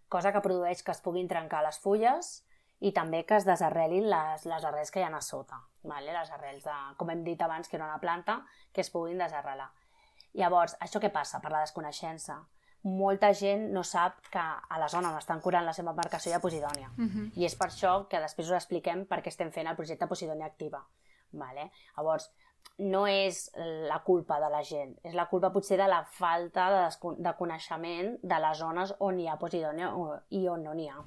cosa 0.09 0.30
que 0.30 0.42
produeix 0.45 0.85
que 0.87 0.95
es 0.95 1.02
puguin 1.02 1.26
trencar 1.30 1.64
les 1.66 1.80
fulles 1.83 2.45
i 2.81 2.93
també 2.97 3.25
que 3.29 3.37
es 3.37 3.45
desarrelin 3.45 4.09
les, 4.11 4.47
les 4.47 4.65
arrels 4.65 4.91
que 4.91 5.01
hi 5.01 5.05
ha 5.05 5.11
a 5.17 5.21
sota, 5.21 5.61
vale? 5.83 6.13
les 6.13 6.31
arrels, 6.31 6.65
de, 6.65 6.79
com 6.97 7.11
hem 7.11 7.25
dit 7.25 7.43
abans, 7.43 7.69
que 7.69 7.77
era 7.77 7.87
una 7.87 8.01
planta, 8.01 8.41
que 8.73 8.81
es 8.81 8.91
puguin 8.91 9.19
desarrelar. 9.19 9.71
Llavors, 10.33 10.77
això 10.81 11.01
què 11.03 11.11
passa 11.13 11.41
per 11.41 11.53
la 11.53 11.61
desconeixença? 11.67 12.41
molta 12.83 13.33
gent 13.37 13.67
no 13.75 13.83
sap 13.85 14.23
que 14.33 14.41
a 14.41 14.79
la 14.81 14.89
zona 14.89 15.11
on 15.11 15.19
estan 15.19 15.41
curant 15.45 15.67
la 15.67 15.75
seva 15.77 15.93
embarcació 15.93 16.33
hi 16.33 16.35
ha 16.35 16.41
Posidònia. 16.41 16.91
Uh 16.97 17.05
-huh. 17.05 17.31
I 17.37 17.45
és 17.45 17.55
per 17.55 17.69
això 17.69 18.09
que 18.09 18.21
després 18.21 18.49
us 18.49 18.55
expliquem 18.55 19.05
per 19.07 19.23
què 19.23 19.29
estem 19.29 19.51
fent 19.53 19.67
el 19.69 19.77
projecte 19.77 20.07
Posidònia 20.07 20.47
Activa. 20.47 20.87
Vale? 21.33 21.71
Llavors, 21.97 22.31
no 22.81 23.02
és 23.07 23.50
la 23.88 23.99
culpa 24.05 24.38
de 24.40 24.49
la 24.52 24.62
gent, 24.64 24.95
és 25.05 25.12
la 25.14 25.26
culpa 25.29 25.50
potser 25.52 25.76
de 25.76 25.88
la 25.88 26.00
falta 26.17 26.69
de, 26.73 26.85
de 27.21 27.33
coneixement 27.37 28.14
de 28.23 28.38
les 28.40 28.59
zones 28.59 28.95
on 29.05 29.19
hi 29.21 29.29
ha 29.29 29.37
Posidònia 29.40 29.90
i 30.33 30.47
on 30.49 30.64
no 30.64 30.73
n'hi 30.76 30.88
ha. 30.88 31.02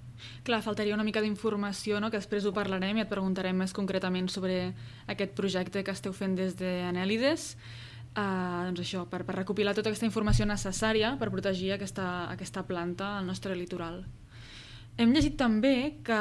Clar, 0.46 0.62
faltaria 0.62 0.94
una 0.94 1.08
mica 1.08 1.24
d'informació, 1.24 1.98
no? 2.00 2.12
que 2.12 2.22
després 2.22 2.46
ho 2.46 2.54
parlarem 2.54 3.02
i 3.02 3.06
et 3.06 3.10
preguntarem 3.10 3.58
més 3.58 3.74
concretament 3.74 4.30
sobre 4.30 4.76
aquest 5.10 5.34
projecte 5.34 5.84
que 5.84 5.98
esteu 5.98 6.14
fent 6.14 6.38
des 6.38 6.54
d'Anèlides. 6.60 7.50
De 7.56 7.82
Uh, 8.14 8.68
doncs 8.68 8.84
això, 8.84 9.08
per, 9.10 9.24
per 9.26 9.34
recopilar 9.40 9.72
tota 9.74 9.90
aquesta 9.90 10.06
informació 10.06 10.46
necessària 10.46 11.16
per 11.18 11.32
protegir 11.34 11.72
aquesta, 11.74 12.28
aquesta 12.30 12.62
planta 12.70 13.16
al 13.18 13.26
nostre 13.26 13.56
litoral. 13.58 14.04
Hem 15.02 15.16
llegit 15.16 15.34
també 15.40 15.98
que 16.06 16.20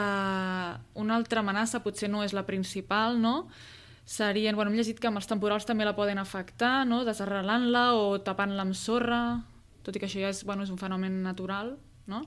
una 0.96 1.18
altra 1.18 1.42
amenaça, 1.44 1.82
potser 1.84 2.08
no 2.08 2.22
és 2.24 2.32
la 2.32 2.46
principal, 2.48 3.20
no? 3.20 3.50
Serien, 4.04 4.56
bueno, 4.56 4.70
hem 4.70 4.76
llegit 4.76 5.00
que 5.00 5.08
amb 5.08 5.20
els 5.20 5.28
temporals 5.30 5.66
també 5.68 5.84
la 5.84 5.96
poden 5.96 6.18
afectar, 6.18 6.84
no? 6.86 7.04
desarrelant-la 7.04 7.94
o 7.94 8.18
tapant-la 8.24 8.66
amb 8.66 8.74
sorra, 8.74 9.22
tot 9.82 9.96
i 9.96 10.02
que 10.02 10.08
això 10.10 10.20
ja 10.22 10.32
és, 10.32 10.44
bueno, 10.46 10.66
és 10.66 10.70
un 10.70 10.78
fenomen 10.78 11.22
natural, 11.22 11.76
no? 12.06 12.24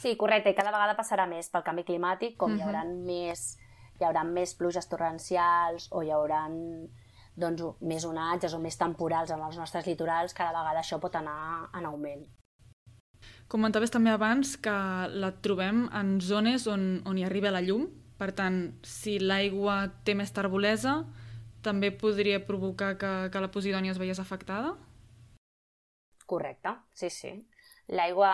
Sí, 0.00 0.14
correcte, 0.16 0.52
i 0.52 0.56
cada 0.56 0.72
vegada 0.72 0.96
passarà 0.96 1.26
més 1.28 1.50
pel 1.52 1.64
canvi 1.64 1.84
climàtic, 1.84 2.36
com 2.36 2.52
uh 2.52 2.56
-huh. 2.56 2.60
hi 2.60 2.62
haurà 2.64 2.84
més 2.84 3.58
hi 4.00 4.08
haurà 4.08 4.24
més 4.24 4.54
pluges 4.56 4.88
torrencials 4.88 5.88
o 5.92 6.02
hi 6.02 6.10
haurà 6.10 6.46
doncs, 7.40 7.62
més 7.80 8.04
onatges 8.04 8.54
o 8.56 8.58
més 8.58 8.76
temporals 8.80 9.30
en 9.30 9.40
els 9.44 9.56
nostres 9.60 9.86
litorals, 9.86 10.34
cada 10.34 10.54
vegada 10.56 10.80
això 10.80 10.98
pot 11.00 11.16
anar 11.16 11.68
en 11.76 11.86
augment. 11.86 12.26
Comentaves 13.50 13.90
també 13.90 14.10
abans 14.10 14.56
que 14.62 14.74
la 15.10 15.32
trobem 15.44 15.88
en 15.92 16.20
zones 16.20 16.66
on, 16.70 17.02
on 17.04 17.18
hi 17.18 17.24
arriba 17.26 17.52
la 17.52 17.62
llum, 17.64 17.88
per 18.20 18.34
tant, 18.36 18.60
si 18.84 19.16
l'aigua 19.18 19.86
té 20.04 20.14
més 20.18 20.32
tarbolesa, 20.36 21.00
també 21.64 21.90
podria 21.92 22.42
provocar 22.44 22.94
que, 23.00 23.12
que 23.32 23.40
la 23.40 23.50
posidònia 23.52 23.94
es 23.94 24.00
veiés 24.00 24.20
afectada? 24.20 24.74
Correcte, 26.28 26.76
sí, 26.94 27.10
sí. 27.10 27.32
L'aigua 27.90 28.30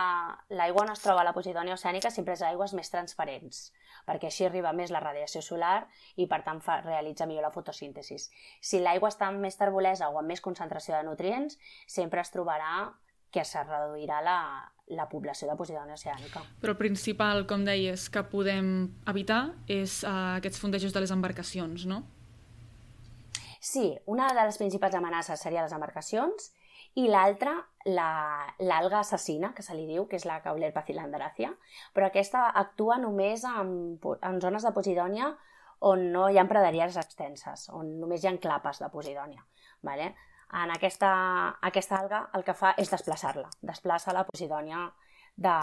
on 0.82 0.90
es 0.92 1.00
troba 1.00 1.24
la 1.24 1.32
posidònia 1.32 1.78
oceànica 1.78 2.10
sempre 2.12 2.34
és 2.36 2.42
aigües 2.44 2.74
més 2.76 2.90
transparents, 2.92 3.60
perquè 4.04 4.28
així 4.28 4.44
arriba 4.44 4.74
més 4.76 4.92
la 4.92 5.00
radiació 5.00 5.40
solar 5.40 5.86
i 6.20 6.26
per 6.28 6.42
tant 6.44 6.60
fa, 6.60 6.82
realitza 6.84 7.24
millor 7.30 7.46
la 7.46 7.54
fotosíntesi. 7.54 8.18
Si 8.60 8.82
l'aigua 8.82 9.08
està 9.14 9.30
amb 9.30 9.40
més 9.46 9.56
tarbolesa 9.56 10.10
o 10.10 10.18
amb 10.20 10.34
més 10.34 10.44
concentració 10.44 10.98
de 10.98 11.06
nutrients, 11.08 11.56
sempre 11.88 12.20
es 12.20 12.34
trobarà 12.34 12.90
que 13.32 13.46
se 13.48 13.62
reduirà 13.64 14.20
la, 14.20 14.38
la 14.86 15.08
població 15.10 15.48
de 15.50 15.56
posidònia 15.58 15.96
oceànica. 15.96 16.42
Però 16.62 16.74
el 16.74 16.78
principal, 16.78 17.46
com 17.50 17.64
deies, 17.66 18.08
que 18.12 18.22
podem 18.30 18.68
evitar 19.10 19.40
és 19.66 20.02
uh, 20.04 20.36
aquests 20.36 20.60
fondejos 20.62 20.94
de 20.94 21.02
les 21.02 21.14
embarcacions, 21.14 21.86
no? 21.90 22.04
Sí, 23.60 23.96
una 24.06 24.28
de 24.30 24.44
les 24.46 24.58
principals 24.60 24.94
amenaces 24.94 25.42
seria 25.42 25.64
les 25.64 25.74
embarcacions 25.74 26.52
i 26.96 27.08
l'altra, 27.10 27.56
l'alga 27.84 28.94
la, 28.94 29.00
assassina, 29.00 29.50
que 29.56 29.64
se 29.66 29.74
li 29.74 29.88
diu, 29.88 30.06
que 30.08 30.16
és 30.20 30.24
la 30.28 30.38
Caulerpa 30.44 30.84
cilandracia, 30.86 31.50
però 31.92 32.08
aquesta 32.08 32.46
actua 32.56 32.96
només 33.02 33.42
en, 33.44 33.74
en 33.98 34.40
zones 34.40 34.64
de 34.64 34.72
Posidònia 34.72 35.34
on 35.84 36.06
no 36.14 36.30
hi 36.30 36.38
ha 36.38 36.46
praderies 36.48 36.96
extenses, 36.96 37.66
on 37.74 37.98
només 38.00 38.22
hi 38.22 38.30
ha 38.30 38.36
clapes 38.40 38.80
de 38.80 38.88
Posidònia. 38.92 39.44
Vale? 39.84 40.14
En 40.54 40.70
aquesta, 40.70 41.10
aquesta 41.66 41.98
alga 41.98 42.20
el 42.38 42.44
que 42.46 42.54
fa 42.54 42.74
és 42.78 42.90
desplaçar-la, 42.92 43.48
desplaça 43.66 44.14
la 44.14 44.24
Posidònia 44.28 44.84
de, 45.34 45.56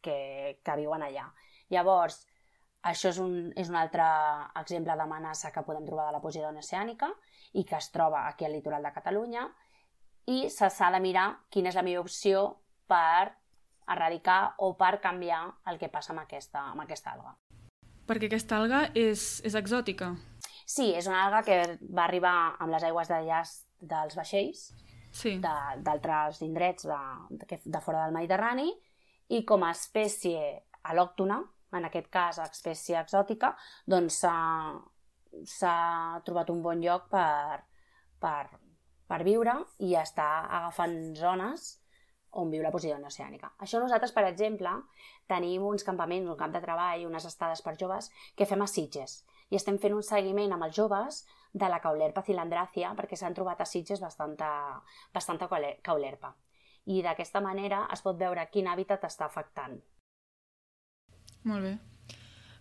que, 0.00 0.60
que 0.64 0.76
viuen 0.80 1.04
allà. 1.04 1.26
Llavors, 1.68 2.22
això 2.88 3.10
és 3.12 3.18
un, 3.20 3.52
és 3.58 3.68
un 3.68 3.76
altre 3.76 4.06
exemple 4.60 4.96
d'amenaça 4.96 5.52
que 5.52 5.64
podem 5.66 5.84
trobar 5.86 6.08
de 6.08 6.16
la 6.16 6.22
Posidònia 6.24 6.64
oceànica 6.64 7.10
i 7.52 7.64
que 7.68 7.76
es 7.76 7.90
troba 7.92 8.26
aquí 8.28 8.46
al 8.46 8.56
litoral 8.56 8.86
de 8.86 8.94
Catalunya 8.94 9.44
i 10.28 10.48
s'ha 10.52 10.90
de 10.92 11.00
mirar 11.00 11.28
quina 11.50 11.72
és 11.72 11.76
la 11.76 11.84
millor 11.84 12.08
opció 12.08 12.48
per 12.88 13.34
erradicar 13.88 14.54
o 14.64 14.74
per 14.76 14.98
canviar 15.04 15.44
el 15.68 15.78
que 15.80 15.88
passa 15.92 16.12
amb 16.12 16.24
aquesta, 16.24 16.64
amb 16.72 16.84
aquesta 16.84 17.14
alga. 17.16 17.36
Perquè 18.08 18.28
aquesta 18.28 18.56
alga 18.56 18.82
és, 18.96 19.40
és 19.44 19.56
exòtica. 19.56 20.14
Sí, 20.68 20.92
és 20.96 21.08
una 21.08 21.24
alga 21.26 21.42
que 21.44 21.78
va 21.88 22.04
arribar 22.04 22.34
amb 22.60 22.72
les 22.72 22.84
aigües 22.84 23.08
de 23.08 23.22
llast 23.24 23.67
dels 23.80 24.16
vaixells 24.18 24.68
sí. 25.10 25.38
d'altres 25.42 26.42
indrets 26.46 26.86
de, 26.88 27.00
de, 27.30 27.60
de 27.64 27.80
fora 27.84 28.04
del 28.04 28.16
Mediterrani 28.16 28.70
i 29.34 29.44
com 29.44 29.64
a 29.64 29.72
espècie 29.76 30.40
al·lòctona, 30.88 31.42
en 31.76 31.84
aquest 31.84 32.08
cas 32.08 32.38
espècie 32.40 32.96
exòtica, 33.00 33.52
doncs 33.86 34.22
s'ha 34.22 35.74
trobat 36.24 36.48
un 36.50 36.62
bon 36.64 36.80
lloc 36.80 37.10
per, 37.12 37.60
per 38.22 38.46
per 39.08 39.24
viure 39.24 39.54
i 39.84 39.94
està 39.96 40.28
agafant 40.60 40.98
zones 41.16 41.68
on 42.38 42.50
viu 42.52 42.62
la 42.62 42.70
Posidònia 42.70 43.08
oceànica. 43.08 43.54
Això 43.64 43.80
nosaltres, 43.80 44.12
per 44.12 44.26
exemple, 44.28 44.70
tenim 45.30 45.64
uns 45.64 45.84
campaments, 45.86 46.28
un 46.28 46.36
camp 46.36 46.52
de 46.52 46.60
treball, 46.60 47.06
unes 47.08 47.24
estades 47.24 47.64
per 47.64 47.74
joves 47.80 48.10
que 48.36 48.46
fem 48.46 48.62
a 48.62 48.68
Sitges 48.68 49.22
i 49.48 49.56
estem 49.56 49.78
fent 49.80 49.96
un 49.96 50.04
seguiment 50.04 50.52
amb 50.52 50.68
els 50.68 50.76
joves 50.76 51.22
de 51.58 51.68
la 51.68 51.80
caulerpa 51.84 52.22
cilandracia 52.22 52.94
perquè 52.98 53.18
s'han 53.18 53.36
trobat 53.36 53.60
a 53.60 53.66
Sitges 53.66 54.00
bastanta, 54.00 54.50
bastanta 55.14 55.48
caulerpa. 55.82 56.34
I 56.88 57.02
d'aquesta 57.04 57.40
manera 57.44 57.84
es 57.92 58.02
pot 58.02 58.16
veure 58.16 58.48
quin 58.52 58.68
hàbitat 58.70 59.04
està 59.04 59.26
afectant. 59.26 59.76
Molt 61.44 61.64
bé. 61.64 61.97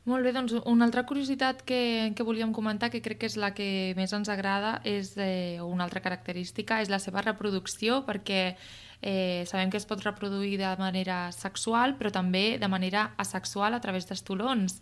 Molt 0.07 0.23
bé, 0.23 0.31
doncs 0.31 0.53
una 0.71 0.85
altra 0.87 1.01
curiositat 1.03 1.65
que, 1.67 2.13
que 2.15 2.23
volíem 2.23 2.53
comentar, 2.55 2.87
que 2.93 3.01
crec 3.03 3.19
que 3.19 3.27
és 3.27 3.35
la 3.35 3.49
que 3.51 3.91
més 3.97 4.13
ens 4.15 4.29
agrada, 4.31 4.77
és 4.87 5.09
eh, 5.19 5.59
una 5.59 5.83
altra 5.83 5.99
característica, 5.99 6.77
és 6.79 6.87
la 6.87 7.01
seva 7.03 7.19
reproducció, 7.25 7.97
perquè 8.07 8.55
eh, 9.01 9.43
sabem 9.49 9.67
que 9.67 9.75
es 9.75 9.85
pot 9.89 9.99
reproduir 10.05 10.55
de 10.61 10.69
manera 10.79 11.17
sexual, 11.35 11.97
però 11.99 12.13
també 12.15 12.55
de 12.61 12.69
manera 12.71 13.09
asexual 13.19 13.75
a 13.75 13.81
través 13.83 14.07
d'estolons. 14.07 14.77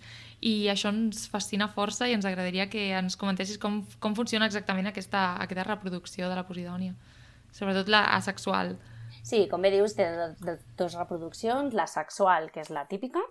I 0.45 0.69
això 0.69 0.91
ens 0.93 1.25
fascina 1.33 1.71
força 1.73 2.05
i 2.05 2.13
ens 2.13 2.27
agradaria 2.29 2.69
que 2.69 2.91
ens 2.93 3.17
comentessis 3.17 3.57
com, 3.57 3.81
com 3.97 4.13
funciona 4.13 4.45
exactament 4.45 4.91
aquesta, 4.91 5.31
aquesta 5.41 5.65
reproducció 5.65 6.29
de 6.29 6.37
la 6.37 6.45
posidònia, 6.45 6.93
sobretot 7.49 7.89
la 7.89 8.03
asexual. 8.19 8.75
Sí, 9.25 9.47
com 9.49 9.65
bé 9.65 9.73
dius, 9.73 9.97
té 9.97 10.05
dues 10.77 10.93
reproduccions, 10.93 11.73
la 11.73 11.89
sexual, 11.89 12.51
que 12.53 12.61
és 12.61 12.69
la 12.69 12.85
típica, 12.85 13.25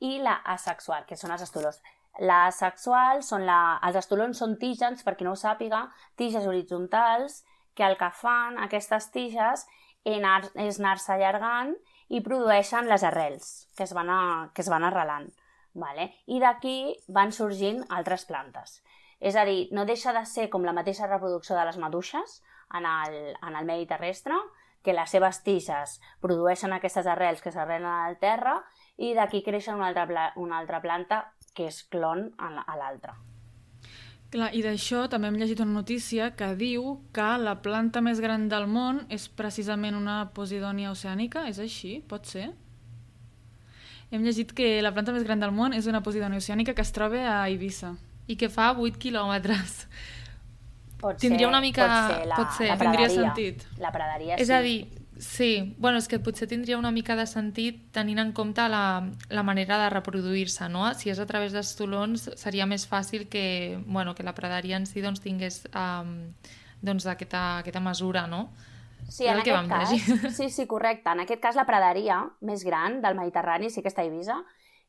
la 0.00 0.40
asexual, 0.44 1.06
que 1.06 1.16
són 1.16 1.32
els 1.32 1.42
estolons. 1.42 1.80
La 2.18 2.50
sexual 2.52 3.22
són 3.22 3.44
la... 3.46 3.78
Els 3.84 3.96
estolons 3.96 4.38
són 4.38 4.56
tiges, 4.60 5.02
per 5.04 5.16
qui 5.16 5.24
no 5.24 5.34
ho 5.34 5.36
sàpiga, 5.36 5.86
tiges 6.16 6.46
horitzontals, 6.46 7.44
que 7.76 7.84
el 7.84 7.96
que 8.00 8.10
fan 8.10 8.56
aquestes 8.58 9.10
tiges 9.12 9.66
és 10.06 10.78
anar-se 10.80 11.12
allargant 11.12 11.74
i 12.08 12.22
produeixen 12.22 12.88
les 12.88 13.02
arrels, 13.04 13.66
que 13.76 13.84
es 13.84 13.92
van, 13.92 14.10
a, 14.10 14.20
que 14.54 14.62
es 14.62 14.70
van 14.72 14.86
arrelant. 14.86 15.28
Vale? 15.76 16.12
I 16.32 16.40
d'aquí 16.40 16.96
van 17.12 17.34
sorgint 17.36 17.82
altres 17.92 18.24
plantes. 18.24 18.80
És 19.20 19.36
a 19.36 19.44
dir, 19.44 19.68
no 19.76 19.84
deixa 19.84 20.12
de 20.16 20.24
ser 20.28 20.48
com 20.52 20.64
la 20.64 20.72
mateixa 20.76 21.08
reproducció 21.08 21.56
de 21.56 21.64
les 21.68 21.76
maduixes 21.76 22.40
en 22.76 22.86
el, 22.88 23.36
en 23.36 23.56
el 23.56 23.68
medi 23.68 23.86
terrestre, 23.88 24.38
que 24.86 24.94
les 24.94 25.10
seves 25.10 25.42
tiges 25.42 25.98
produeixen 26.22 26.72
aquestes 26.72 27.08
arrels 27.10 27.42
que 27.42 27.50
s'arrelen 27.50 27.90
al 27.90 28.20
terra 28.22 28.60
i 28.96 29.12
d'aquí 29.14 29.42
creixen 29.44 29.76
una 29.76 29.88
altra, 29.92 30.32
una 30.36 30.58
altra 30.58 30.80
planta 30.80 31.22
que 31.56 31.68
és 31.70 31.82
clon 31.92 32.30
a 32.38 32.76
l'altra. 32.76 33.16
Clar, 34.32 34.50
i 34.58 34.60
d'això 34.64 35.04
també 35.08 35.28
hem 35.30 35.36
llegit 35.38 35.60
una 35.62 35.76
notícia 35.76 36.32
que 36.36 36.48
diu 36.58 36.96
que 37.14 37.26
la 37.38 37.54
planta 37.62 38.02
més 38.02 38.18
gran 38.20 38.48
del 38.50 38.66
món 38.66 39.04
és 39.12 39.28
precisament 39.28 39.94
una 39.94 40.24
posidònia 40.34 40.90
oceànica, 40.90 41.46
és 41.48 41.60
així? 41.62 42.00
Pot 42.10 42.26
ser? 42.26 42.50
Hem 44.10 44.26
llegit 44.26 44.52
que 44.56 44.82
la 44.82 44.92
planta 44.94 45.14
més 45.14 45.24
gran 45.26 45.40
del 45.42 45.54
món 45.54 45.74
és 45.74 45.86
una 45.90 46.02
posidònia 46.02 46.42
oceànica 46.42 46.74
que 46.74 46.82
es 46.82 46.92
troba 46.94 47.22
a 47.30 47.38
Eivissa. 47.46 47.94
I 48.26 48.34
que 48.34 48.50
fa 48.50 48.72
8 48.74 48.98
quilòmetres. 48.98 49.86
Pot 50.98 51.18
tindria 51.22 51.46
ser, 51.46 51.52
una 51.52 51.60
mica... 51.62 51.86
pot 51.86 52.10
ser 52.10 52.26
la, 52.26 52.36
pot 52.36 52.54
ser. 52.58 52.68
la 52.72 52.76
tindria 52.80 53.08
sentit. 53.12 53.66
La 53.78 53.92
praderia, 53.94 54.38
És 54.40 54.50
sí. 54.50 54.54
a 54.56 54.60
dir, 54.64 54.78
Sí, 55.18 55.74
bueno, 55.78 55.96
és 55.96 56.08
que 56.12 56.18
potser 56.20 56.44
tindria 56.48 56.76
una 56.76 56.92
mica 56.92 57.16
de 57.16 57.24
sentit 57.26 57.78
tenint 57.96 58.20
en 58.20 58.34
compte 58.36 58.66
la, 58.68 59.08
la 59.32 59.42
manera 59.42 59.78
de 59.80 59.88
reproduir-se, 59.94 60.68
no? 60.68 60.84
Si 60.94 61.08
és 61.08 61.20
a 61.22 61.26
través 61.28 61.56
d'estolons 61.56 62.28
seria 62.36 62.66
més 62.68 62.84
fàcil 62.88 63.24
que, 63.32 63.80
bueno, 63.86 64.14
que 64.14 64.26
la 64.26 64.34
praderia 64.36 64.76
en 64.76 64.84
si 64.84 65.00
doncs, 65.00 65.22
tingués 65.24 65.62
um, 65.72 66.34
doncs, 66.84 67.06
aquesta, 67.08 67.62
aquesta 67.62 67.80
mesura, 67.80 68.26
no? 68.28 68.50
Sí, 69.08 69.24
en 69.24 69.40
aquest 69.40 69.68
cas, 69.70 69.90
llegir. 69.90 70.30
sí, 70.36 70.50
sí, 70.50 70.66
correcte. 70.66 71.08
En 71.10 71.24
aquest 71.24 71.40
cas 71.40 71.56
la 71.56 71.64
praderia 71.64 72.20
més 72.44 72.64
gran 72.66 73.00
del 73.00 73.16
Mediterrani 73.16 73.70
sí 73.70 73.80
que 73.80 73.92
està 73.92 74.04
a 74.04 74.10
Eivissa 74.10 74.42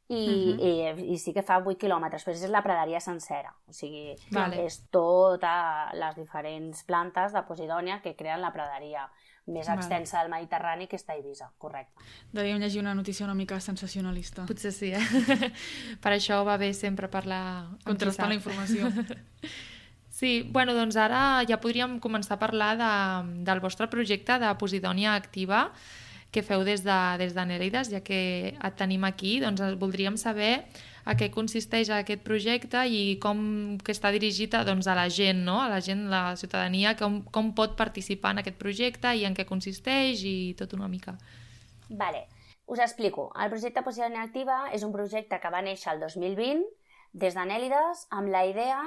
i, 0.10 0.18
uh 0.18 0.58
-huh. 0.58 1.00
i, 1.06 1.14
i 1.14 1.18
sí 1.18 1.34
que 1.34 1.44
fa 1.44 1.60
8 1.60 1.78
quilòmetres, 1.78 2.26
però 2.26 2.34
és 2.34 2.50
la 2.50 2.64
praderia 2.64 3.00
sencera, 3.00 3.54
o 3.68 3.74
sigui, 3.74 4.16
vale. 4.32 4.66
és 4.66 4.90
totes 4.90 5.94
les 5.94 6.16
diferents 6.16 6.84
plantes 6.84 7.34
de 7.34 7.44
Posidònia 7.44 8.02
que 8.02 8.16
creen 8.16 8.42
la 8.42 8.52
praderia 8.52 9.10
més 9.48 9.70
extensa 9.72 10.22
del 10.22 10.32
Mediterrani 10.32 10.90
que 10.92 11.00
està 11.00 11.16
a 11.16 11.18
Eivissa, 11.22 11.48
correcte. 11.58 12.04
Devíem 12.36 12.60
llegir 12.60 12.82
una 12.84 12.94
notícia 12.96 13.26
una 13.26 13.36
mica 13.38 13.60
sensacionalista. 13.64 14.46
Potser 14.50 14.74
sí, 14.76 14.92
eh? 14.92 15.52
per 16.04 16.14
això 16.16 16.44
va 16.48 16.58
bé 16.60 16.74
sempre 16.76 17.08
parlar... 17.08 17.42
Contrastar 17.88 18.30
la 18.30 18.40
informació. 18.40 18.92
Sí, 20.18 20.50
bueno, 20.50 20.74
doncs 20.74 20.96
ara 20.98 21.44
ja 21.46 21.60
podríem 21.62 22.00
començar 22.02 22.40
a 22.40 22.42
parlar 22.42 22.72
de, 22.80 22.94
del 23.46 23.60
vostre 23.62 23.86
projecte 23.86 24.40
de 24.42 24.50
Posidònia 24.58 25.12
Activa 25.14 25.68
que 26.34 26.42
feu 26.42 26.64
des 26.66 26.82
de, 26.82 26.98
des 27.22 27.36
de 27.36 27.44
Nèrides, 27.46 27.92
ja 27.94 28.02
que 28.02 28.20
et 28.58 28.78
tenim 28.80 29.06
aquí, 29.06 29.38
doncs 29.44 29.62
voldríem 29.78 30.18
saber 30.18 30.66
a 31.08 31.16
què 31.16 31.30
consisteix 31.32 31.90
aquest 31.94 32.24
projecte 32.26 32.82
i 32.92 33.16
com 33.24 33.40
que 33.80 33.94
està 33.96 34.12
dirigit 34.12 34.58
a, 34.58 34.66
doncs, 34.68 34.90
a 34.92 34.96
la 34.98 35.08
gent, 35.08 35.40
no? 35.48 35.62
a 35.64 35.70
la 35.72 35.80
gent, 35.84 36.08
la 36.12 36.36
ciutadania, 36.40 36.98
com, 37.00 37.22
com 37.32 37.54
pot 37.56 37.78
participar 37.80 38.34
en 38.36 38.44
aquest 38.44 38.58
projecte 38.60 39.14
i 39.16 39.24
en 39.28 39.38
què 39.38 39.48
consisteix 39.48 40.26
i 40.28 40.38
tot 40.60 40.76
una 40.76 40.90
mica. 40.92 41.16
Vale, 41.88 42.26
us 42.68 42.84
explico. 42.84 43.30
El 43.40 43.54
projecte 43.54 43.86
Posició 43.86 44.12
Activa 44.20 44.66
és 44.76 44.84
un 44.84 44.92
projecte 44.92 45.40
que 45.40 45.52
va 45.54 45.64
néixer 45.64 45.94
el 45.94 46.04
2020 46.04 46.66
des 47.14 47.38
d'Anèlides 47.38 48.08
amb 48.12 48.28
la 48.34 48.44
idea 48.46 48.82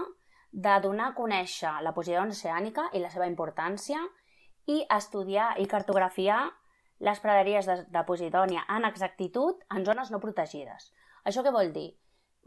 de 0.53 0.77
donar 0.85 1.11
a 1.11 1.17
conèixer 1.17 1.73
la 1.81 1.95
posició 1.97 2.27
oceànica 2.27 2.91
i 2.93 3.01
la 3.01 3.11
seva 3.11 3.29
importància 3.31 4.03
i 4.67 4.83
estudiar 4.91 5.55
i 5.63 5.67
cartografiar 5.67 6.43
les 7.01 7.21
praderies 7.25 7.67
de, 7.67 7.79
de 7.89 8.05
Posidònia 8.05 8.67
en 8.69 8.85
exactitud 8.85 9.65
en 9.71 9.87
zones 9.89 10.11
no 10.13 10.21
protegides. 10.21 10.93
Això 11.25 11.41
què 11.47 11.53
vol 11.55 11.73
dir? 11.73 11.89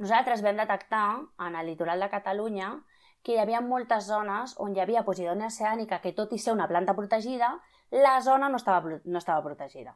Nosaltres 0.03 0.41
vam 0.43 0.57
detectar 0.59 1.21
en 1.47 1.53
el 1.55 1.69
litoral 1.69 2.01
de 2.03 2.09
Catalunya 2.11 2.73
que 3.23 3.37
hi 3.37 3.39
havia 3.39 3.61
moltes 3.63 4.09
zones 4.09 4.51
on 4.59 4.73
hi 4.75 4.81
havia 4.83 5.03
Posidònia 5.07 5.47
oceànica 5.47 6.01
que, 6.03 6.11
tot 6.17 6.33
i 6.35 6.39
ser 6.43 6.51
una 6.51 6.65
planta 6.67 6.95
protegida, 6.97 7.53
la 7.93 8.17
zona 8.25 8.49
no 8.51 8.59
estava, 8.59 8.97
no 9.05 9.21
estava 9.21 9.45
protegida. 9.45 9.93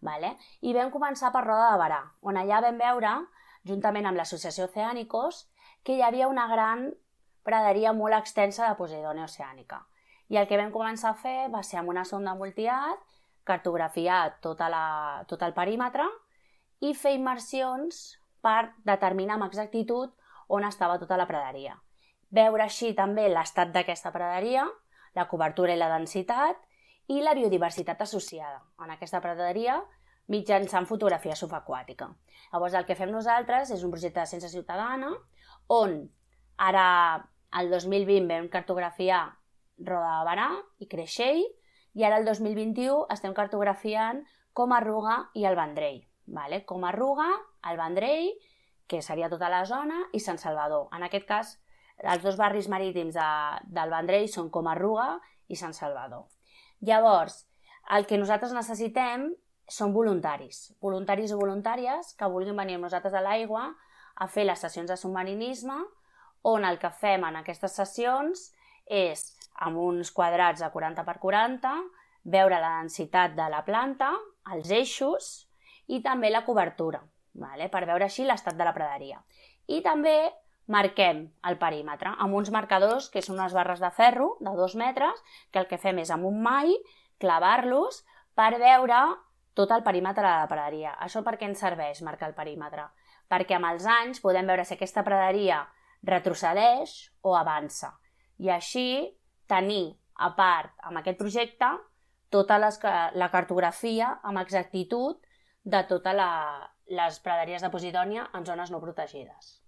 Vale? 0.00 0.30
I 0.64 0.72
vam 0.72 0.88
començar 0.94 1.28
per 1.34 1.42
Roda 1.44 1.66
de 1.74 1.80
Barà, 1.82 1.98
on 2.24 2.40
allà 2.40 2.62
vam 2.64 2.80
veure, 2.80 3.10
juntament 3.68 4.08
amb 4.08 4.16
l'associació 4.16 4.64
Oceànicos, 4.70 5.42
que 5.84 5.98
hi 5.98 6.00
havia 6.06 6.30
una 6.32 6.46
gran 6.48 6.86
praderia 7.44 7.92
molt 7.92 8.16
extensa 8.16 8.64
de 8.64 8.78
Posidònia 8.80 9.28
oceànica. 9.28 9.82
I 10.32 10.40
el 10.40 10.48
que 10.48 10.56
vam 10.56 10.72
començar 10.72 11.12
a 11.12 11.20
fer 11.20 11.50
va 11.52 11.60
ser 11.60 11.82
amb 11.82 11.92
una 11.92 12.06
sonda 12.08 12.32
multiat, 12.38 13.04
cartografiar 13.44 14.38
tota 14.40 14.72
la, 14.72 14.86
tot 15.28 15.44
el 15.44 15.52
perímetre 15.52 16.08
i 16.80 16.94
fer 16.94 17.12
immersions 17.18 18.19
per 18.42 18.72
determinar 18.86 19.36
amb 19.36 19.48
exactitud 19.48 20.12
on 20.48 20.66
estava 20.66 20.98
tota 20.98 21.18
la 21.20 21.28
praderia. 21.28 21.76
Veure 22.30 22.64
així 22.64 22.92
també 22.94 23.28
l'estat 23.28 23.72
d'aquesta 23.74 24.12
praderia, 24.14 24.66
la 25.14 25.26
cobertura 25.30 25.74
i 25.74 25.78
la 25.78 25.90
densitat 25.92 26.58
i 27.10 27.20
la 27.22 27.34
biodiversitat 27.34 28.02
associada 28.06 28.60
en 28.84 28.92
aquesta 28.94 29.20
praderia 29.22 29.80
mitjançant 30.30 30.86
fotografia 30.86 31.34
subaquàtica. 31.34 32.06
Llavors, 32.52 32.76
el 32.78 32.86
que 32.86 32.94
fem 32.94 33.10
nosaltres 33.10 33.72
és 33.74 33.82
un 33.82 33.90
projecte 33.90 34.22
de 34.22 34.30
ciència 34.30 34.50
ciutadana 34.52 35.10
on 35.74 35.96
ara, 36.56 36.86
el 37.58 37.70
2020, 37.72 38.28
vam 38.30 38.50
cartografiar 38.52 39.24
Roda 39.80 40.12
de 40.20 40.28
Barà 40.28 40.50
i 40.78 40.86
Creixell 40.86 41.42
i 41.98 42.04
ara 42.06 42.20
el 42.20 42.28
2021 42.28 43.08
estem 43.10 43.34
cartografiant 43.34 44.22
com 44.54 44.74
Arruga 44.76 45.24
i 45.34 45.46
el 45.48 45.58
Vendrell. 45.58 46.04
Vale? 46.30 46.62
Com 46.64 46.86
Arruga, 46.86 47.28
el 47.70 47.78
Vendrell, 47.80 48.30
que 48.86 49.02
seria 49.02 49.30
tota 49.30 49.50
la 49.50 49.64
zona, 49.66 50.04
i 50.14 50.20
Sant 50.22 50.38
Salvador. 50.38 50.88
En 50.94 51.02
aquest 51.06 51.26
cas, 51.26 51.52
els 52.00 52.22
dos 52.24 52.38
barris 52.38 52.68
marítims 52.70 53.14
de, 53.18 53.28
del 53.66 53.92
Vendrell 53.92 54.28
són 54.30 54.50
com 54.54 54.70
Arruga 54.70 55.12
i 55.50 55.58
Sant 55.58 55.74
Salvador. 55.76 56.26
Llavors, 56.86 57.44
el 57.96 58.06
que 58.06 58.18
nosaltres 58.18 58.54
necessitem 58.56 59.28
són 59.70 59.92
voluntaris, 59.94 60.70
voluntaris 60.82 61.34
o 61.34 61.38
voluntàries 61.38 62.14
que 62.18 62.30
vulguin 62.30 62.58
venir 62.58 62.78
amb 62.78 62.88
nosaltres 62.88 63.14
a 63.14 63.22
l'aigua 63.22 63.68
a 64.20 64.26
fer 64.30 64.46
les 64.46 64.62
sessions 64.62 64.90
de 64.90 64.96
submarinisme, 64.98 65.76
on 66.46 66.64
el 66.64 66.78
que 66.80 66.90
fem 66.90 67.26
en 67.28 67.38
aquestes 67.40 67.76
sessions 67.76 68.48
és, 68.86 69.26
amb 69.66 69.78
uns 69.78 70.10
quadrats 70.14 70.62
de 70.64 70.70
40 70.72 71.04
per 71.06 71.18
40, 71.22 71.74
veure 72.24 72.58
la 72.60 72.78
densitat 72.80 73.36
de 73.36 73.46
la 73.52 73.62
planta, 73.64 74.10
els 74.54 74.70
eixos, 74.74 75.30
i 75.90 76.00
també 76.04 76.30
la 76.30 76.44
cobertura, 76.46 77.02
vale? 77.34 77.68
per 77.68 77.84
veure 77.88 78.06
així 78.06 78.26
l'estat 78.26 78.56
de 78.58 78.66
la 78.66 78.74
praderia. 78.76 79.20
I 79.66 79.80
també 79.86 80.16
marquem 80.70 81.24
el 81.50 81.58
perímetre 81.58 82.12
amb 82.22 82.36
uns 82.38 82.50
marcadors 82.54 83.08
que 83.10 83.22
són 83.26 83.40
unes 83.40 83.54
barres 83.56 83.82
de 83.82 83.90
ferro 83.90 84.36
de 84.40 84.54
dos 84.56 84.76
metres 84.78 85.18
que 85.50 85.58
el 85.62 85.66
que 85.66 85.80
fem 85.82 85.98
és 85.98 86.12
amb 86.14 86.28
un 86.28 86.38
mai 86.42 86.70
clavar-los 87.18 88.04
per 88.38 88.52
veure 88.62 89.00
tot 89.58 89.72
el 89.74 89.82
perímetre 89.82 90.22
de 90.22 90.30
la 90.30 90.48
praderia. 90.48 90.94
Això 91.02 91.24
per 91.26 91.36
què 91.36 91.48
ens 91.50 91.60
serveix 91.60 92.00
marcar 92.06 92.30
el 92.30 92.38
perímetre? 92.38 92.86
Perquè 93.30 93.58
amb 93.58 93.68
els 93.72 93.86
anys 93.86 94.22
podem 94.22 94.46
veure 94.46 94.64
si 94.64 94.76
aquesta 94.76 95.04
praderia 95.06 95.64
retrocedeix 96.06 96.94
o 97.26 97.34
avança. 97.36 97.92
I 98.38 98.54
així 98.54 99.10
tenir, 99.50 99.98
a 100.14 100.30
part, 100.38 100.72
amb 100.86 101.02
aquest 101.02 101.18
projecte, 101.18 101.68
tota 102.30 102.60
les, 102.62 102.78
la 103.18 103.28
cartografia 103.32 104.14
amb 104.22 104.40
exactitud 104.40 105.18
de 105.64 105.82
totes 105.88 106.14
la, 106.16 106.30
les 106.88 107.18
praderies 107.24 107.62
de 107.62 107.70
Posidònia 107.70 108.28
en 108.34 108.46
zones 108.46 108.70
no 108.72 108.80
protegides. 108.82 109.58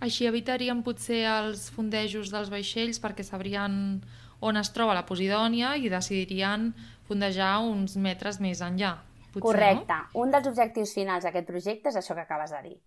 Així 0.00 0.26
evitaríem 0.26 0.80
potser 0.82 1.22
els 1.28 1.68
fondejos 1.74 2.32
dels 2.32 2.50
vaixells 2.52 3.00
perquè 3.02 3.24
sabrien 3.26 4.00
on 4.40 4.56
es 4.56 4.70
troba 4.72 4.96
la 4.96 5.04
Posidònia 5.08 5.74
i 5.76 5.90
decidirien 5.92 6.70
fondejar 7.08 7.58
uns 7.66 7.96
metres 8.00 8.40
més 8.40 8.62
enllà. 8.64 8.96
Potser, 9.30 9.42
Correcte. 9.44 9.98
No? 9.98 10.22
Un 10.24 10.32
dels 10.32 10.48
objectius 10.48 10.94
finals 10.96 11.26
d'aquest 11.26 11.46
projecte 11.46 11.92
és 11.92 11.98
això 12.00 12.16
que 12.16 12.24
acabes 12.24 12.54
de 12.56 12.62
dir. 12.68 12.78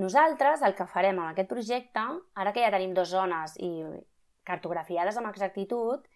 Nosaltres 0.00 0.62
el 0.64 0.72
que 0.74 0.88
farem 0.88 1.18
amb 1.20 1.30
aquest 1.34 1.50
projecte, 1.50 2.06
ara 2.34 2.52
que 2.56 2.64
ja 2.64 2.72
tenim 2.72 2.94
dues 2.96 3.12
zones 3.12 3.58
i 3.60 3.84
cartografiades 4.48 5.18
amb 5.20 5.28
exactitud, 5.28 6.08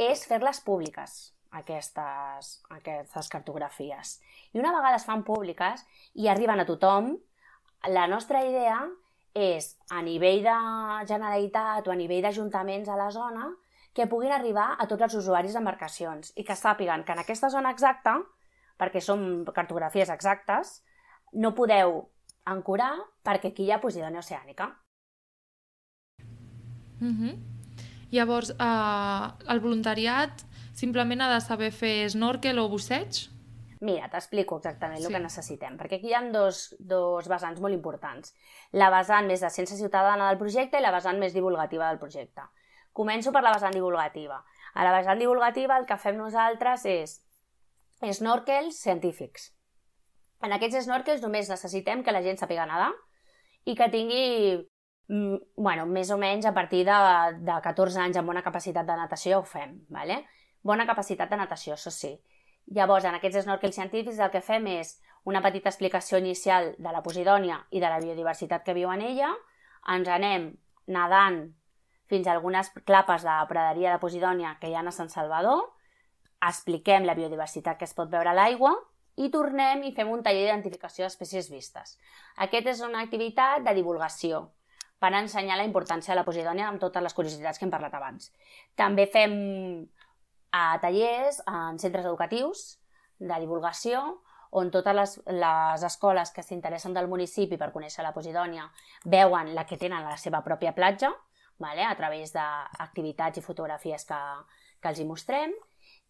és 0.00 0.24
fer-les 0.26 0.62
públiques 0.64 1.18
aquestes, 1.50 2.60
aquestes 2.70 3.28
cartografies. 3.28 4.18
I 4.52 4.60
una 4.62 4.72
vegada 4.76 4.96
es 5.00 5.06
fan 5.08 5.24
públiques 5.26 5.84
i 6.14 6.28
arriben 6.28 6.60
a 6.60 6.66
tothom, 6.68 7.16
la 7.88 8.06
nostra 8.06 8.44
idea 8.46 8.78
és, 9.34 9.76
a 9.90 10.02
nivell 10.02 10.42
de 10.44 10.56
Generalitat 11.08 11.86
o 11.86 11.92
a 11.92 11.98
nivell 11.98 12.22
d'ajuntaments 12.26 12.88
a 12.88 12.98
la 12.98 13.10
zona, 13.14 13.48
que 13.94 14.06
puguin 14.06 14.32
arribar 14.32 14.76
a 14.78 14.86
tots 14.86 15.08
els 15.08 15.16
usuaris 15.22 15.54
d'embarcacions 15.54 16.32
i 16.36 16.44
que 16.46 16.56
sàpiguen 16.56 17.02
que 17.04 17.14
en 17.16 17.22
aquesta 17.22 17.50
zona 17.50 17.72
exacta, 17.74 18.18
perquè 18.78 19.02
són 19.02 19.44
cartografies 19.54 20.10
exactes, 20.10 20.80
no 21.32 21.54
podeu 21.54 22.04
ancorar 22.50 22.94
perquè 23.26 23.50
aquí 23.50 23.66
hi 23.66 23.72
ha 23.72 23.80
Posidònia 23.80 24.22
oceànica. 24.22 24.70
Mm 27.00 27.14
-hmm. 27.16 27.34
Llavors, 28.10 28.50
eh, 28.50 29.52
el 29.52 29.60
voluntariat 29.60 30.44
Simplement 30.80 31.20
ha 31.20 31.28
de 31.28 31.40
saber 31.44 31.68
fer 31.76 32.08
snorkel 32.08 32.58
o 32.62 32.68
busseig? 32.72 33.26
Mira, 33.84 34.08
t'explico 34.12 34.56
exactament 34.60 35.00
sí. 35.00 35.08
el 35.08 35.12
que 35.12 35.20
necessitem, 35.20 35.76
perquè 35.80 35.98
aquí 35.98 36.08
hi 36.08 36.14
ha 36.16 36.22
dos, 36.32 36.62
dos 36.78 37.28
vessants 37.28 37.60
molt 37.64 37.76
importants. 37.76 38.32
La 38.76 38.88
vessant 38.92 39.28
més 39.28 39.44
de 39.44 39.50
ciència 39.52 39.76
ciutadana 39.76 40.30
del 40.30 40.40
projecte 40.40 40.80
i 40.80 40.84
la 40.84 40.92
vessant 40.94 41.20
més 41.20 41.36
divulgativa 41.36 41.88
del 41.88 42.00
projecte. 42.00 42.46
Començo 42.96 43.32
per 43.32 43.44
la 43.44 43.52
vessant 43.56 43.76
divulgativa. 43.76 44.40
A 44.72 44.86
la 44.86 44.96
vessant 44.96 45.20
divulgativa 45.20 45.76
el 45.76 45.86
que 45.88 46.00
fem 46.00 46.16
nosaltres 46.20 46.88
és 46.88 47.16
snorkels 48.16 48.80
científics. 48.80 49.50
En 50.40 50.56
aquests 50.56 50.86
snorkels 50.88 51.20
només 51.24 51.52
necessitem 51.52 52.04
que 52.04 52.16
la 52.16 52.24
gent 52.24 52.40
sàpiga 52.40 52.68
nedar 52.68 52.90
i 53.68 53.76
que 53.76 53.92
tingui 53.92 54.26
mm, 55.12 55.40
bueno, 55.60 55.84
més 55.86 56.12
o 56.12 56.16
menys 56.20 56.48
a 56.48 56.56
partir 56.56 56.86
de, 56.88 57.00
de 57.44 57.62
14 57.68 58.00
anys 58.08 58.20
amb 58.20 58.32
bona 58.32 58.44
capacitat 58.44 58.88
de 58.88 58.96
natació 58.96 59.40
ho 59.40 59.48
fem, 59.48 59.82
¿vale? 59.92 60.22
Bona 60.62 60.86
capacitat 60.86 61.30
de 61.30 61.38
natació, 61.40 61.74
això 61.74 61.92
sí. 61.94 62.14
Llavors, 62.70 63.04
en 63.04 63.16
aquests 63.16 63.44
snorkels 63.44 63.74
científics 63.74 64.20
el 64.20 64.30
que 64.30 64.42
fem 64.44 64.66
és 64.70 64.98
una 65.24 65.42
petita 65.42 65.70
explicació 65.70 66.18
inicial 66.18 66.74
de 66.78 66.92
la 66.92 67.02
posidònia 67.02 67.60
i 67.70 67.80
de 67.80 67.88
la 67.88 68.00
biodiversitat 68.00 68.64
que 68.64 68.76
viu 68.76 68.92
en 68.92 69.02
ella, 69.04 69.32
ens 69.88 70.08
anem 70.08 70.52
nedant 70.86 71.42
fins 72.10 72.26
a 72.26 72.34
algunes 72.34 72.70
clapes 72.84 73.24
de 73.26 73.34
praderia 73.48 73.94
de 73.94 74.02
posidònia 74.02 74.56
que 74.60 74.70
hi 74.70 74.74
ha 74.74 74.84
a 74.86 74.94
Sant 74.94 75.10
Salvador, 75.10 75.68
expliquem 76.40 77.04
la 77.04 77.14
biodiversitat 77.14 77.78
que 77.78 77.86
es 77.88 77.94
pot 77.94 78.10
veure 78.10 78.30
a 78.30 78.36
l'aigua 78.36 78.72
i 79.20 79.28
tornem 79.30 79.82
i 79.84 79.92
fem 79.92 80.08
un 80.08 80.22
taller 80.24 80.46
d'identificació 80.46 81.04
d'espècies 81.04 81.50
vistes. 81.52 81.98
Aquesta 82.36 82.72
és 82.72 82.80
una 82.86 83.02
activitat 83.04 83.62
de 83.66 83.74
divulgació 83.76 84.48
per 85.00 85.12
ensenyar 85.16 85.56
la 85.56 85.66
importància 85.68 86.12
de 86.12 86.20
la 86.20 86.26
posidònia 86.26 86.68
amb 86.68 86.80
totes 86.80 87.02
les 87.02 87.16
curiositats 87.16 87.58
que 87.58 87.66
hem 87.66 87.72
parlat 87.72 87.94
abans. 87.96 88.30
També 88.76 89.06
fem 89.08 89.34
a 90.50 90.78
tallers 90.82 91.40
en 91.46 91.78
centres 91.78 92.06
educatius 92.06 92.80
de 93.18 93.38
divulgació 93.38 94.20
on 94.50 94.70
totes 94.74 94.96
les, 94.96 95.16
les 95.30 95.82
escoles 95.86 96.32
que 96.34 96.42
s'interessen 96.42 96.94
del 96.94 97.08
municipi 97.08 97.58
per 97.58 97.70
conèixer 97.74 98.02
la 98.02 98.14
Posidònia 98.14 98.66
veuen 99.04 99.54
la 99.54 99.66
que 99.66 99.78
tenen 99.78 100.02
a 100.02 100.10
la 100.10 100.18
seva 100.18 100.42
pròpia 100.42 100.74
platja, 100.74 101.12
vale? 101.58 101.84
a 101.86 101.94
través 101.96 102.34
d'activitats 102.34 103.38
i 103.38 103.44
fotografies 103.46 104.06
que, 104.08 104.20
que 104.82 104.90
els 104.90 104.98
hi 104.98 105.06
mostrem. 105.06 105.54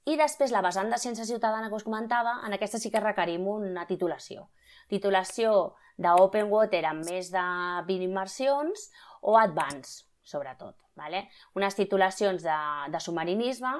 I 0.09 0.17
després 0.17 0.55
la 0.55 0.65
vessant 0.65 0.89
de 0.89 0.99
ciència 0.99 1.29
ciutadana 1.29 1.69
que 1.69 1.77
us 1.77 1.85
comentava, 1.85 2.39
en 2.47 2.57
aquesta 2.57 2.81
sí 2.81 2.91
que 2.91 3.05
requerim 3.05 3.45
una 3.53 3.85
titulació. 3.87 4.49
Titulació 4.89 5.75
d'Open 6.01 6.49
Water 6.49 6.87
amb 6.89 7.05
més 7.05 7.29
de 7.35 7.45
20 7.87 8.09
immersions 8.09 8.89
o 9.21 9.37
Advanced, 9.37 10.07
sobretot. 10.25 10.79
Vale? 10.97 11.27
Unes 11.57 11.77
titulacions 11.77 12.43
de, 12.45 12.57
de 12.93 13.01
submarinisme 13.01 13.71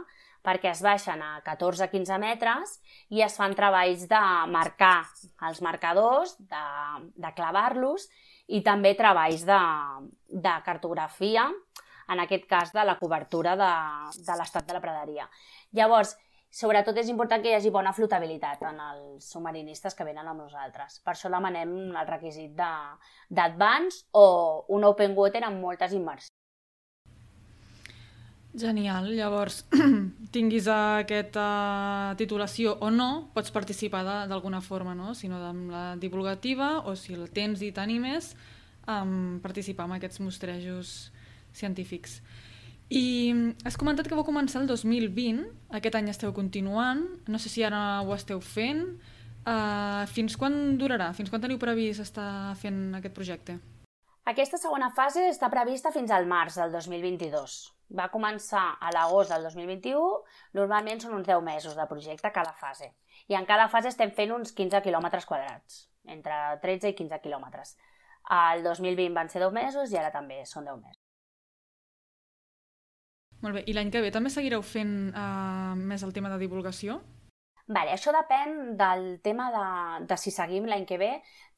perquè 0.45 0.73
es 0.73 0.81
baixen 0.85 1.23
a 1.23 1.41
14-15 1.47 2.19
metres 2.23 2.79
i 3.11 3.23
es 3.25 3.37
fan 3.37 3.55
treballs 3.59 4.07
de 4.11 4.23
marcar 4.53 5.05
els 5.49 5.61
marcadors, 5.65 6.37
de, 6.39 6.65
de 7.17 7.33
clavar-los 7.37 8.09
i 8.49 8.63
també 8.67 8.95
treballs 8.99 9.45
de, 9.47 9.61
de 10.29 10.57
cartografia, 10.67 11.47
en 12.11 12.19
aquest 12.25 12.49
cas 12.51 12.73
de 12.75 12.85
la 12.85 12.97
cobertura 12.99 13.55
de, 13.57 13.71
de 14.19 14.37
l'estat 14.39 14.67
de 14.67 14.75
la 14.75 14.83
praderia. 14.83 15.29
Llavors, 15.79 16.17
sobretot 16.51 16.99
és 16.99 17.11
important 17.13 17.43
que 17.43 17.53
hi 17.53 17.57
hagi 17.59 17.71
bona 17.71 17.95
flotabilitat 17.95 18.65
en 18.67 18.81
els 18.89 19.31
submarinistes 19.31 19.95
que 19.95 20.07
venen 20.09 20.27
amb 20.27 20.43
nosaltres. 20.43 20.99
Per 21.05 21.15
això 21.15 21.31
demanem 21.31 21.77
el 21.95 22.11
requisit 22.11 22.59
d'advance 22.59 24.05
o 24.11 24.27
un 24.75 24.91
open 24.91 25.15
water 25.17 25.47
amb 25.47 25.63
moltes 25.63 25.95
immersions. 25.95 26.40
Genial. 28.53 29.07
Llavors, 29.15 29.65
tinguis 30.35 30.67
aquesta 30.71 32.15
titulació 32.19 32.75
o 32.83 32.91
no, 32.91 33.31
pots 33.35 33.53
participar 33.55 34.03
d'alguna 34.31 34.61
forma, 34.61 34.95
no? 34.99 35.15
Si 35.15 35.31
no 35.31 35.39
amb 35.47 35.71
la 35.71 35.85
divulgativa 36.01 36.81
o 36.83 36.97
si 36.99 37.15
la 37.15 37.29
tens 37.31 37.63
i 37.63 37.71
t'animes, 37.73 38.35
um, 38.91 39.39
participar 39.43 39.87
en 39.87 39.99
aquests 39.99 40.23
mostrejos 40.25 41.13
científics. 41.55 42.21
I 42.91 43.55
has 43.63 43.79
comentat 43.79 44.09
que 44.11 44.19
vau 44.19 44.27
començar 44.27 44.65
el 44.65 44.67
2020, 44.67 45.47
aquest 45.79 45.95
any 45.95 46.11
esteu 46.11 46.35
continuant, 46.35 47.05
no 47.31 47.39
sé 47.39 47.53
si 47.53 47.63
ara 47.63 48.03
ho 48.03 48.15
esteu 48.17 48.43
fent. 48.43 48.87
Uh, 49.41 50.05
fins 50.11 50.35
quan 50.37 50.77
durarà? 50.77 51.13
Fins 51.17 51.31
quan 51.31 51.41
teniu 51.41 51.59
previst 51.59 52.03
estar 52.03 52.57
fent 52.61 52.97
aquest 52.99 53.15
projecte? 53.15 53.61
Aquesta 54.27 54.59
segona 54.61 54.91
fase 54.95 55.31
està 55.31 55.49
prevista 55.51 55.95
fins 55.95 56.11
al 56.11 56.27
març 56.29 56.59
del 56.59 56.75
2022. 56.75 57.80
Va 57.99 58.09
començar 58.13 58.77
a 58.79 58.91
l'agost 58.95 59.33
del 59.33 59.43
2021, 59.49 60.03
normalment 60.59 61.01
són 61.03 61.17
uns 61.17 61.27
10 61.27 61.43
mesos 61.43 61.77
de 61.77 61.87
projecte 61.91 62.31
cada 62.33 62.53
fase. 62.55 62.93
I 63.29 63.35
en 63.39 63.47
cada 63.47 63.69
fase 63.69 63.91
estem 63.91 64.13
fent 64.15 64.33
uns 64.37 64.55
15 64.55 64.83
quilòmetres 64.85 65.27
quadrats, 65.27 65.85
entre 66.07 66.37
13 66.63 66.93
i 66.93 66.99
15 66.99 67.21
quilòmetres. 67.25 67.77
El 68.31 68.63
2020 68.63 69.15
van 69.17 69.31
ser 69.33 69.43
10 69.43 69.55
mesos 69.57 69.93
i 69.93 69.99
ara 69.99 70.13
també 70.15 70.45
són 70.47 70.69
10 70.71 70.83
mesos. 70.83 71.03
Molt 73.41 73.57
bé, 73.57 73.65
i 73.67 73.73
l'any 73.73 73.91
que 73.91 74.03
ve 74.05 74.11
també 74.13 74.31
seguireu 74.31 74.63
fent 74.63 74.93
uh, 75.17 75.73
més 75.75 76.05
el 76.05 76.13
tema 76.13 76.29
de 76.29 76.39
divulgació? 76.43 77.01
Vale, 77.71 77.93
això 77.95 78.11
depèn 78.11 78.73
del 78.75 79.05
tema 79.23 79.45
de, 79.55 79.67
de 80.11 80.17
si 80.19 80.33
seguim 80.35 80.65
l'any 80.67 80.83
que 80.89 80.97
ve. 80.99 81.11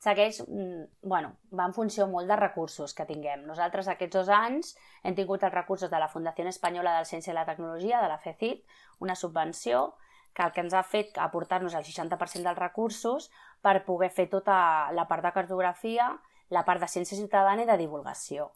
Segueix, 0.03 0.42
mm, 0.44 1.09
bueno, 1.09 1.31
va 1.57 1.64
en 1.70 1.72
funció 1.72 2.05
molt 2.11 2.29
de 2.29 2.37
recursos 2.37 2.92
que 2.92 3.07
tinguem. 3.09 3.46
Nosaltres 3.48 3.88
aquests 3.88 4.18
dos 4.18 4.29
anys 4.29 4.75
hem 5.03 5.16
tingut 5.16 5.46
els 5.46 5.55
recursos 5.55 5.88
de 5.88 6.01
la 6.03 6.11
Fundació 6.12 6.44
Espanyola 6.51 6.92
de 6.92 7.05
la 7.07 7.09
Ciència 7.09 7.33
i 7.33 7.37
la 7.38 7.46
Tecnologia, 7.48 8.03
de 8.03 8.11
la 8.12 8.18
FECIT, 8.20 8.66
una 9.01 9.16
subvenció 9.16 9.94
que 10.35 10.42
el 10.44 10.53
que 10.53 10.61
ens 10.61 10.75
ha 10.75 10.83
fet 10.83 11.16
aportar-nos 11.16 11.79
el 11.81 11.85
60% 11.88 12.44
dels 12.44 12.61
recursos 12.61 13.31
per 13.62 13.85
poder 13.87 14.11
fer 14.12 14.29
tota 14.29 14.92
la 14.92 15.07
part 15.09 15.25
de 15.25 15.33
cartografia, 15.33 16.11
la 16.51 16.64
part 16.68 16.85
de 16.85 16.90
ciència 16.92 17.16
ciutadana 17.16 17.64
i 17.64 17.70
de 17.70 17.79
divulgació. 17.81 18.51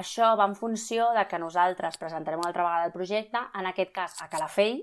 Això 0.00 0.34
va 0.36 0.50
en 0.50 0.58
funció 0.58 1.12
de 1.14 1.28
que 1.30 1.38
nosaltres 1.38 1.96
presentarem 1.96 2.42
una 2.42 2.50
altra 2.50 2.66
vegada 2.66 2.90
el 2.90 2.96
projecte, 2.98 3.38
en 3.54 3.70
aquest 3.70 3.94
cas 3.94 4.18
a 4.20 4.28
Calafell, 4.28 4.82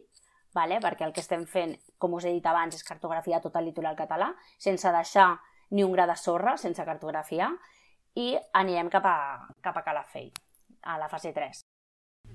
vale? 0.56 0.80
perquè 0.80 1.04
el 1.04 1.14
que 1.14 1.22
estem 1.22 1.44
fent, 1.46 1.76
com 1.98 2.16
us 2.18 2.26
he 2.26 2.34
dit 2.36 2.46
abans, 2.46 2.76
és 2.76 2.84
cartografiar 2.88 3.42
tot 3.44 3.56
el 3.56 3.70
litoral 3.70 3.96
català, 4.00 4.32
sense 4.58 4.92
deixar 4.92 5.30
ni 5.72 5.84
un 5.84 5.94
gra 5.96 6.08
de 6.08 6.16
sorra, 6.20 6.58
sense 6.58 6.84
cartografiar, 6.86 7.52
i 8.16 8.34
anirem 8.54 8.90
cap 8.90 9.06
a, 9.10 9.18
cap 9.62 9.78
a 9.78 9.84
Calafell, 9.84 10.32
a 10.84 11.00
la 11.02 11.10
fase 11.12 11.34
3. 11.36 11.64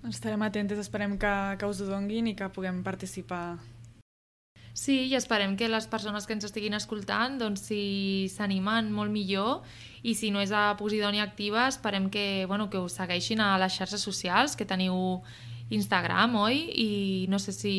Estarem 0.08 0.42
atentes, 0.46 0.78
esperem 0.78 1.18
que, 1.18 1.34
que 1.58 1.68
us 1.68 1.80
ho 1.82 1.90
donguin 1.90 2.30
i 2.30 2.36
que 2.38 2.48
puguem 2.54 2.82
participar 2.86 3.58
Sí, 4.72 5.10
i 5.10 5.16
esperem 5.18 5.56
que 5.58 5.68
les 5.68 5.88
persones 5.90 6.26
que 6.26 6.34
ens 6.36 6.46
estiguin 6.46 6.76
escoltant 6.78 7.40
doncs, 7.40 7.64
si 7.68 8.30
s'animen 8.30 8.92
molt 8.94 9.10
millor 9.10 9.64
i 10.06 10.14
si 10.14 10.30
no 10.30 10.40
és 10.40 10.52
a 10.54 10.76
Posidònia 10.78 11.26
Activa 11.26 11.66
esperem 11.68 12.06
que, 12.08 12.46
bueno, 12.46 12.68
que 12.70 12.78
us 12.78 12.94
segueixin 13.00 13.42
a 13.42 13.56
les 13.58 13.74
xarxes 13.74 14.00
socials, 14.06 14.54
que 14.54 14.68
teniu 14.68 15.20
Instagram, 15.74 16.36
oi? 16.38 16.62
I 16.70 16.90
no 17.30 17.38
sé 17.42 17.52
si 17.52 17.74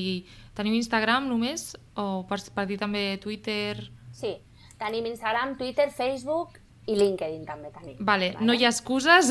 teniu 0.57 0.75
Instagram 0.77 1.29
només 1.29 1.71
o 1.95 2.23
per, 2.29 2.41
per 2.55 2.67
dir 2.69 2.79
també 2.81 3.05
Twitter... 3.23 3.77
Sí, 4.15 4.35
tenim 4.81 5.07
Instagram, 5.11 5.55
Twitter, 5.59 5.89
Facebook 5.95 6.59
i 6.89 6.95
LinkedIn 6.97 7.43
també 7.45 7.69
tenim. 7.73 7.97
Vale, 7.99 8.31
vale? 8.33 8.45
no 8.45 8.55
hi 8.57 8.65
ha 8.65 8.71
excuses. 8.73 9.29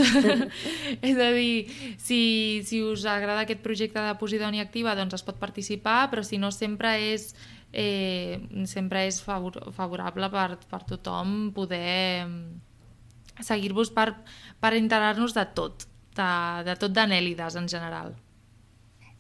és 1.10 1.18
a 1.18 1.30
dir, 1.34 1.66
si, 1.98 2.20
si 2.66 2.82
us 2.86 3.04
agrada 3.10 3.44
aquest 3.44 3.62
projecte 3.64 4.02
de 4.02 4.14
Posidònia 4.20 4.64
Activa, 4.66 4.94
doncs 4.98 5.18
es 5.18 5.26
pot 5.26 5.40
participar, 5.42 6.04
però 6.12 6.24
si 6.26 6.38
no 6.38 6.52
sempre 6.54 6.94
és 7.10 7.32
eh, 7.72 8.40
sempre 8.66 9.06
és 9.06 9.20
favor, 9.22 9.58
favorable 9.74 10.30
per, 10.30 10.58
per 10.70 10.82
tothom 10.88 11.50
poder 11.54 12.26
mm, 12.26 13.44
seguir-vos 13.46 13.92
per, 13.94 14.12
per 14.60 14.74
enterar-nos 14.78 15.34
de 15.36 15.46
tot, 15.54 15.86
de, 16.16 16.32
de 16.66 16.76
tot 16.80 16.94
d'anèlides 16.94 17.58
en 17.60 17.70
general. 17.70 18.14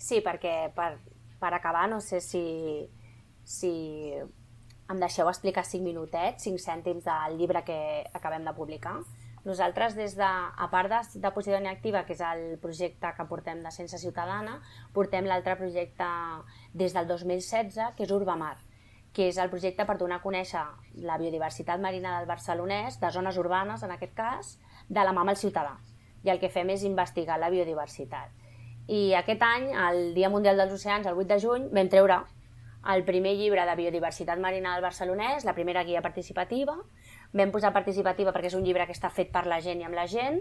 Sí, 0.00 0.22
perquè 0.24 0.70
per, 0.74 0.94
per 1.40 1.54
acabar, 1.56 1.88
no 1.88 2.00
sé 2.04 2.20
si, 2.20 2.44
si 3.44 3.72
em 4.90 5.00
deixeu 5.00 5.28
explicar 5.30 5.64
5 5.64 5.84
minutets, 5.84 6.44
5 6.44 6.60
cèntims 6.60 7.06
del 7.06 7.38
llibre 7.38 7.64
que 7.64 7.80
acabem 8.12 8.44
de 8.44 8.54
publicar. 8.54 8.98
Nosaltres, 9.44 9.94
des 9.96 10.16
de, 10.18 10.26
a 10.26 10.66
part 10.68 10.90
de, 10.92 11.20
de 11.22 11.30
Posidònia 11.32 11.72
Activa, 11.72 12.02
que 12.04 12.12
és 12.12 12.20
el 12.20 12.58
projecte 12.60 13.12
que 13.16 13.24
portem 13.30 13.62
de 13.64 13.72
Ciència 13.72 14.00
Ciutadana, 14.02 14.58
portem 14.92 15.24
l'altre 15.24 15.56
projecte 15.56 16.08
des 16.76 16.92
del 16.92 17.08
2016, 17.08 17.78
que 17.96 18.04
és 18.04 18.12
Urbamar, 18.12 18.58
que 19.16 19.30
és 19.30 19.38
el 19.40 19.48
projecte 19.50 19.86
per 19.88 19.96
donar 19.96 20.20
a 20.20 20.24
conèixer 20.26 20.66
la 21.06 21.16
biodiversitat 21.22 21.80
marina 21.80 22.18
del 22.18 22.28
barcelonès, 22.28 23.00
de 23.00 23.10
zones 23.14 23.40
urbanes, 23.40 23.82
en 23.82 23.96
aquest 23.96 24.12
cas, 24.18 24.52
de 24.88 25.06
la 25.06 25.16
mà 25.16 25.24
amb 25.24 25.32
el 25.32 25.40
ciutadà. 25.40 25.78
I 26.20 26.34
el 26.34 26.42
que 26.42 26.52
fem 26.52 26.68
és 26.76 26.84
investigar 26.84 27.40
la 27.40 27.48
biodiversitat. 27.48 28.39
I 28.88 29.14
aquest 29.18 29.42
any, 29.42 29.70
el 29.88 30.14
Dia 30.14 30.30
Mundial 30.32 30.56
dels 30.56 30.72
Oceans, 30.72 31.06
el 31.06 31.18
8 31.18 31.28
de 31.34 31.40
juny, 31.42 31.68
vam 31.74 31.90
treure 31.92 32.22
el 32.94 33.04
primer 33.04 33.34
llibre 33.36 33.66
de 33.66 33.76
biodiversitat 33.76 34.40
marina 34.40 34.72
del 34.74 34.84
barcelonès, 34.84 35.44
la 35.44 35.54
primera 35.54 35.84
guia 35.84 36.00
participativa. 36.02 36.76
Vam 37.36 37.52
posar 37.52 37.74
participativa 37.76 38.32
perquè 38.32 38.48
és 38.50 38.56
un 38.56 38.64
llibre 38.64 38.86
que 38.88 38.96
està 38.96 39.10
fet 39.12 39.30
per 39.32 39.44
la 39.46 39.60
gent 39.60 39.82
i 39.82 39.86
amb 39.86 39.98
la 39.98 40.08
gent 40.10 40.40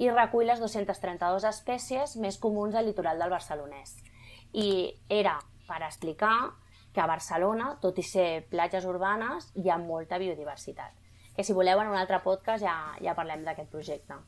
i 0.00 0.08
recull 0.10 0.46
les 0.48 0.62
232 0.62 1.44
espècies 1.50 2.16
més 2.16 2.38
comuns 2.38 2.78
al 2.78 2.86
litoral 2.86 3.18
del 3.18 3.32
barcelonès. 3.34 3.98
I 4.52 4.94
era 5.08 5.36
per 5.66 5.82
explicar 5.82 6.52
que 6.94 7.00
a 7.02 7.06
Barcelona, 7.06 7.76
tot 7.82 7.98
i 7.98 8.06
ser 8.06 8.46
platges 8.50 8.86
urbanes, 8.88 9.50
hi 9.54 9.70
ha 9.70 9.78
molta 9.78 10.18
biodiversitat. 10.18 10.94
Que 11.36 11.44
si 11.46 11.54
voleu 11.54 11.80
en 11.80 11.92
un 11.92 11.98
altre 11.98 12.18
podcast 12.24 12.64
ja, 12.64 12.76
ja 13.02 13.14
parlem 13.18 13.44
d'aquest 13.46 13.70
projecte. 13.70 14.18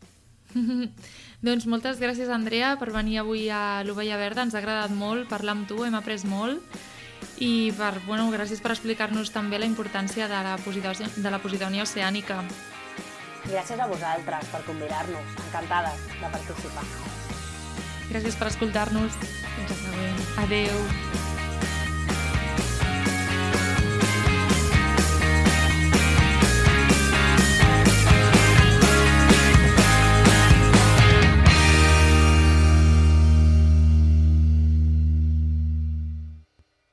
doncs 1.46 1.66
moltes 1.66 2.00
gràcies, 2.02 2.30
Andrea, 2.32 2.76
per 2.80 2.92
venir 2.94 3.20
avui 3.22 3.48
a 3.50 3.82
l'Ovella 3.86 4.18
Verda. 4.20 4.46
Ens 4.46 4.56
ha 4.56 4.62
agradat 4.62 4.94
molt 4.94 5.28
parlar 5.30 5.56
amb 5.56 5.68
tu, 5.70 5.82
hem 5.84 5.96
après 5.98 6.24
molt 6.28 6.60
i 7.42 7.72
per, 7.76 7.96
bueno, 8.06 8.28
gràcies 8.30 8.60
per 8.62 8.74
explicar-nos 8.74 9.32
també 9.34 9.58
la 9.58 9.66
importància 9.66 10.28
de 10.30 10.42
la, 10.46 10.56
Posidònia, 10.62 11.10
de 11.16 11.32
la 11.32 11.40
Posidònia 11.42 11.86
oceànica. 11.86 12.42
Gràcies 13.48 13.80
a 13.80 13.88
vosaltres 13.90 14.50
per 14.52 14.62
convidar-nos. 14.68 15.38
Encantades 15.48 16.06
de 16.20 16.32
participar. 16.36 16.86
Gràcies 18.12 18.38
per 18.38 18.50
escoltar-nos. 18.52 19.22
Fins 19.56 19.86
la 19.88 20.44
Adeu. 20.44 21.41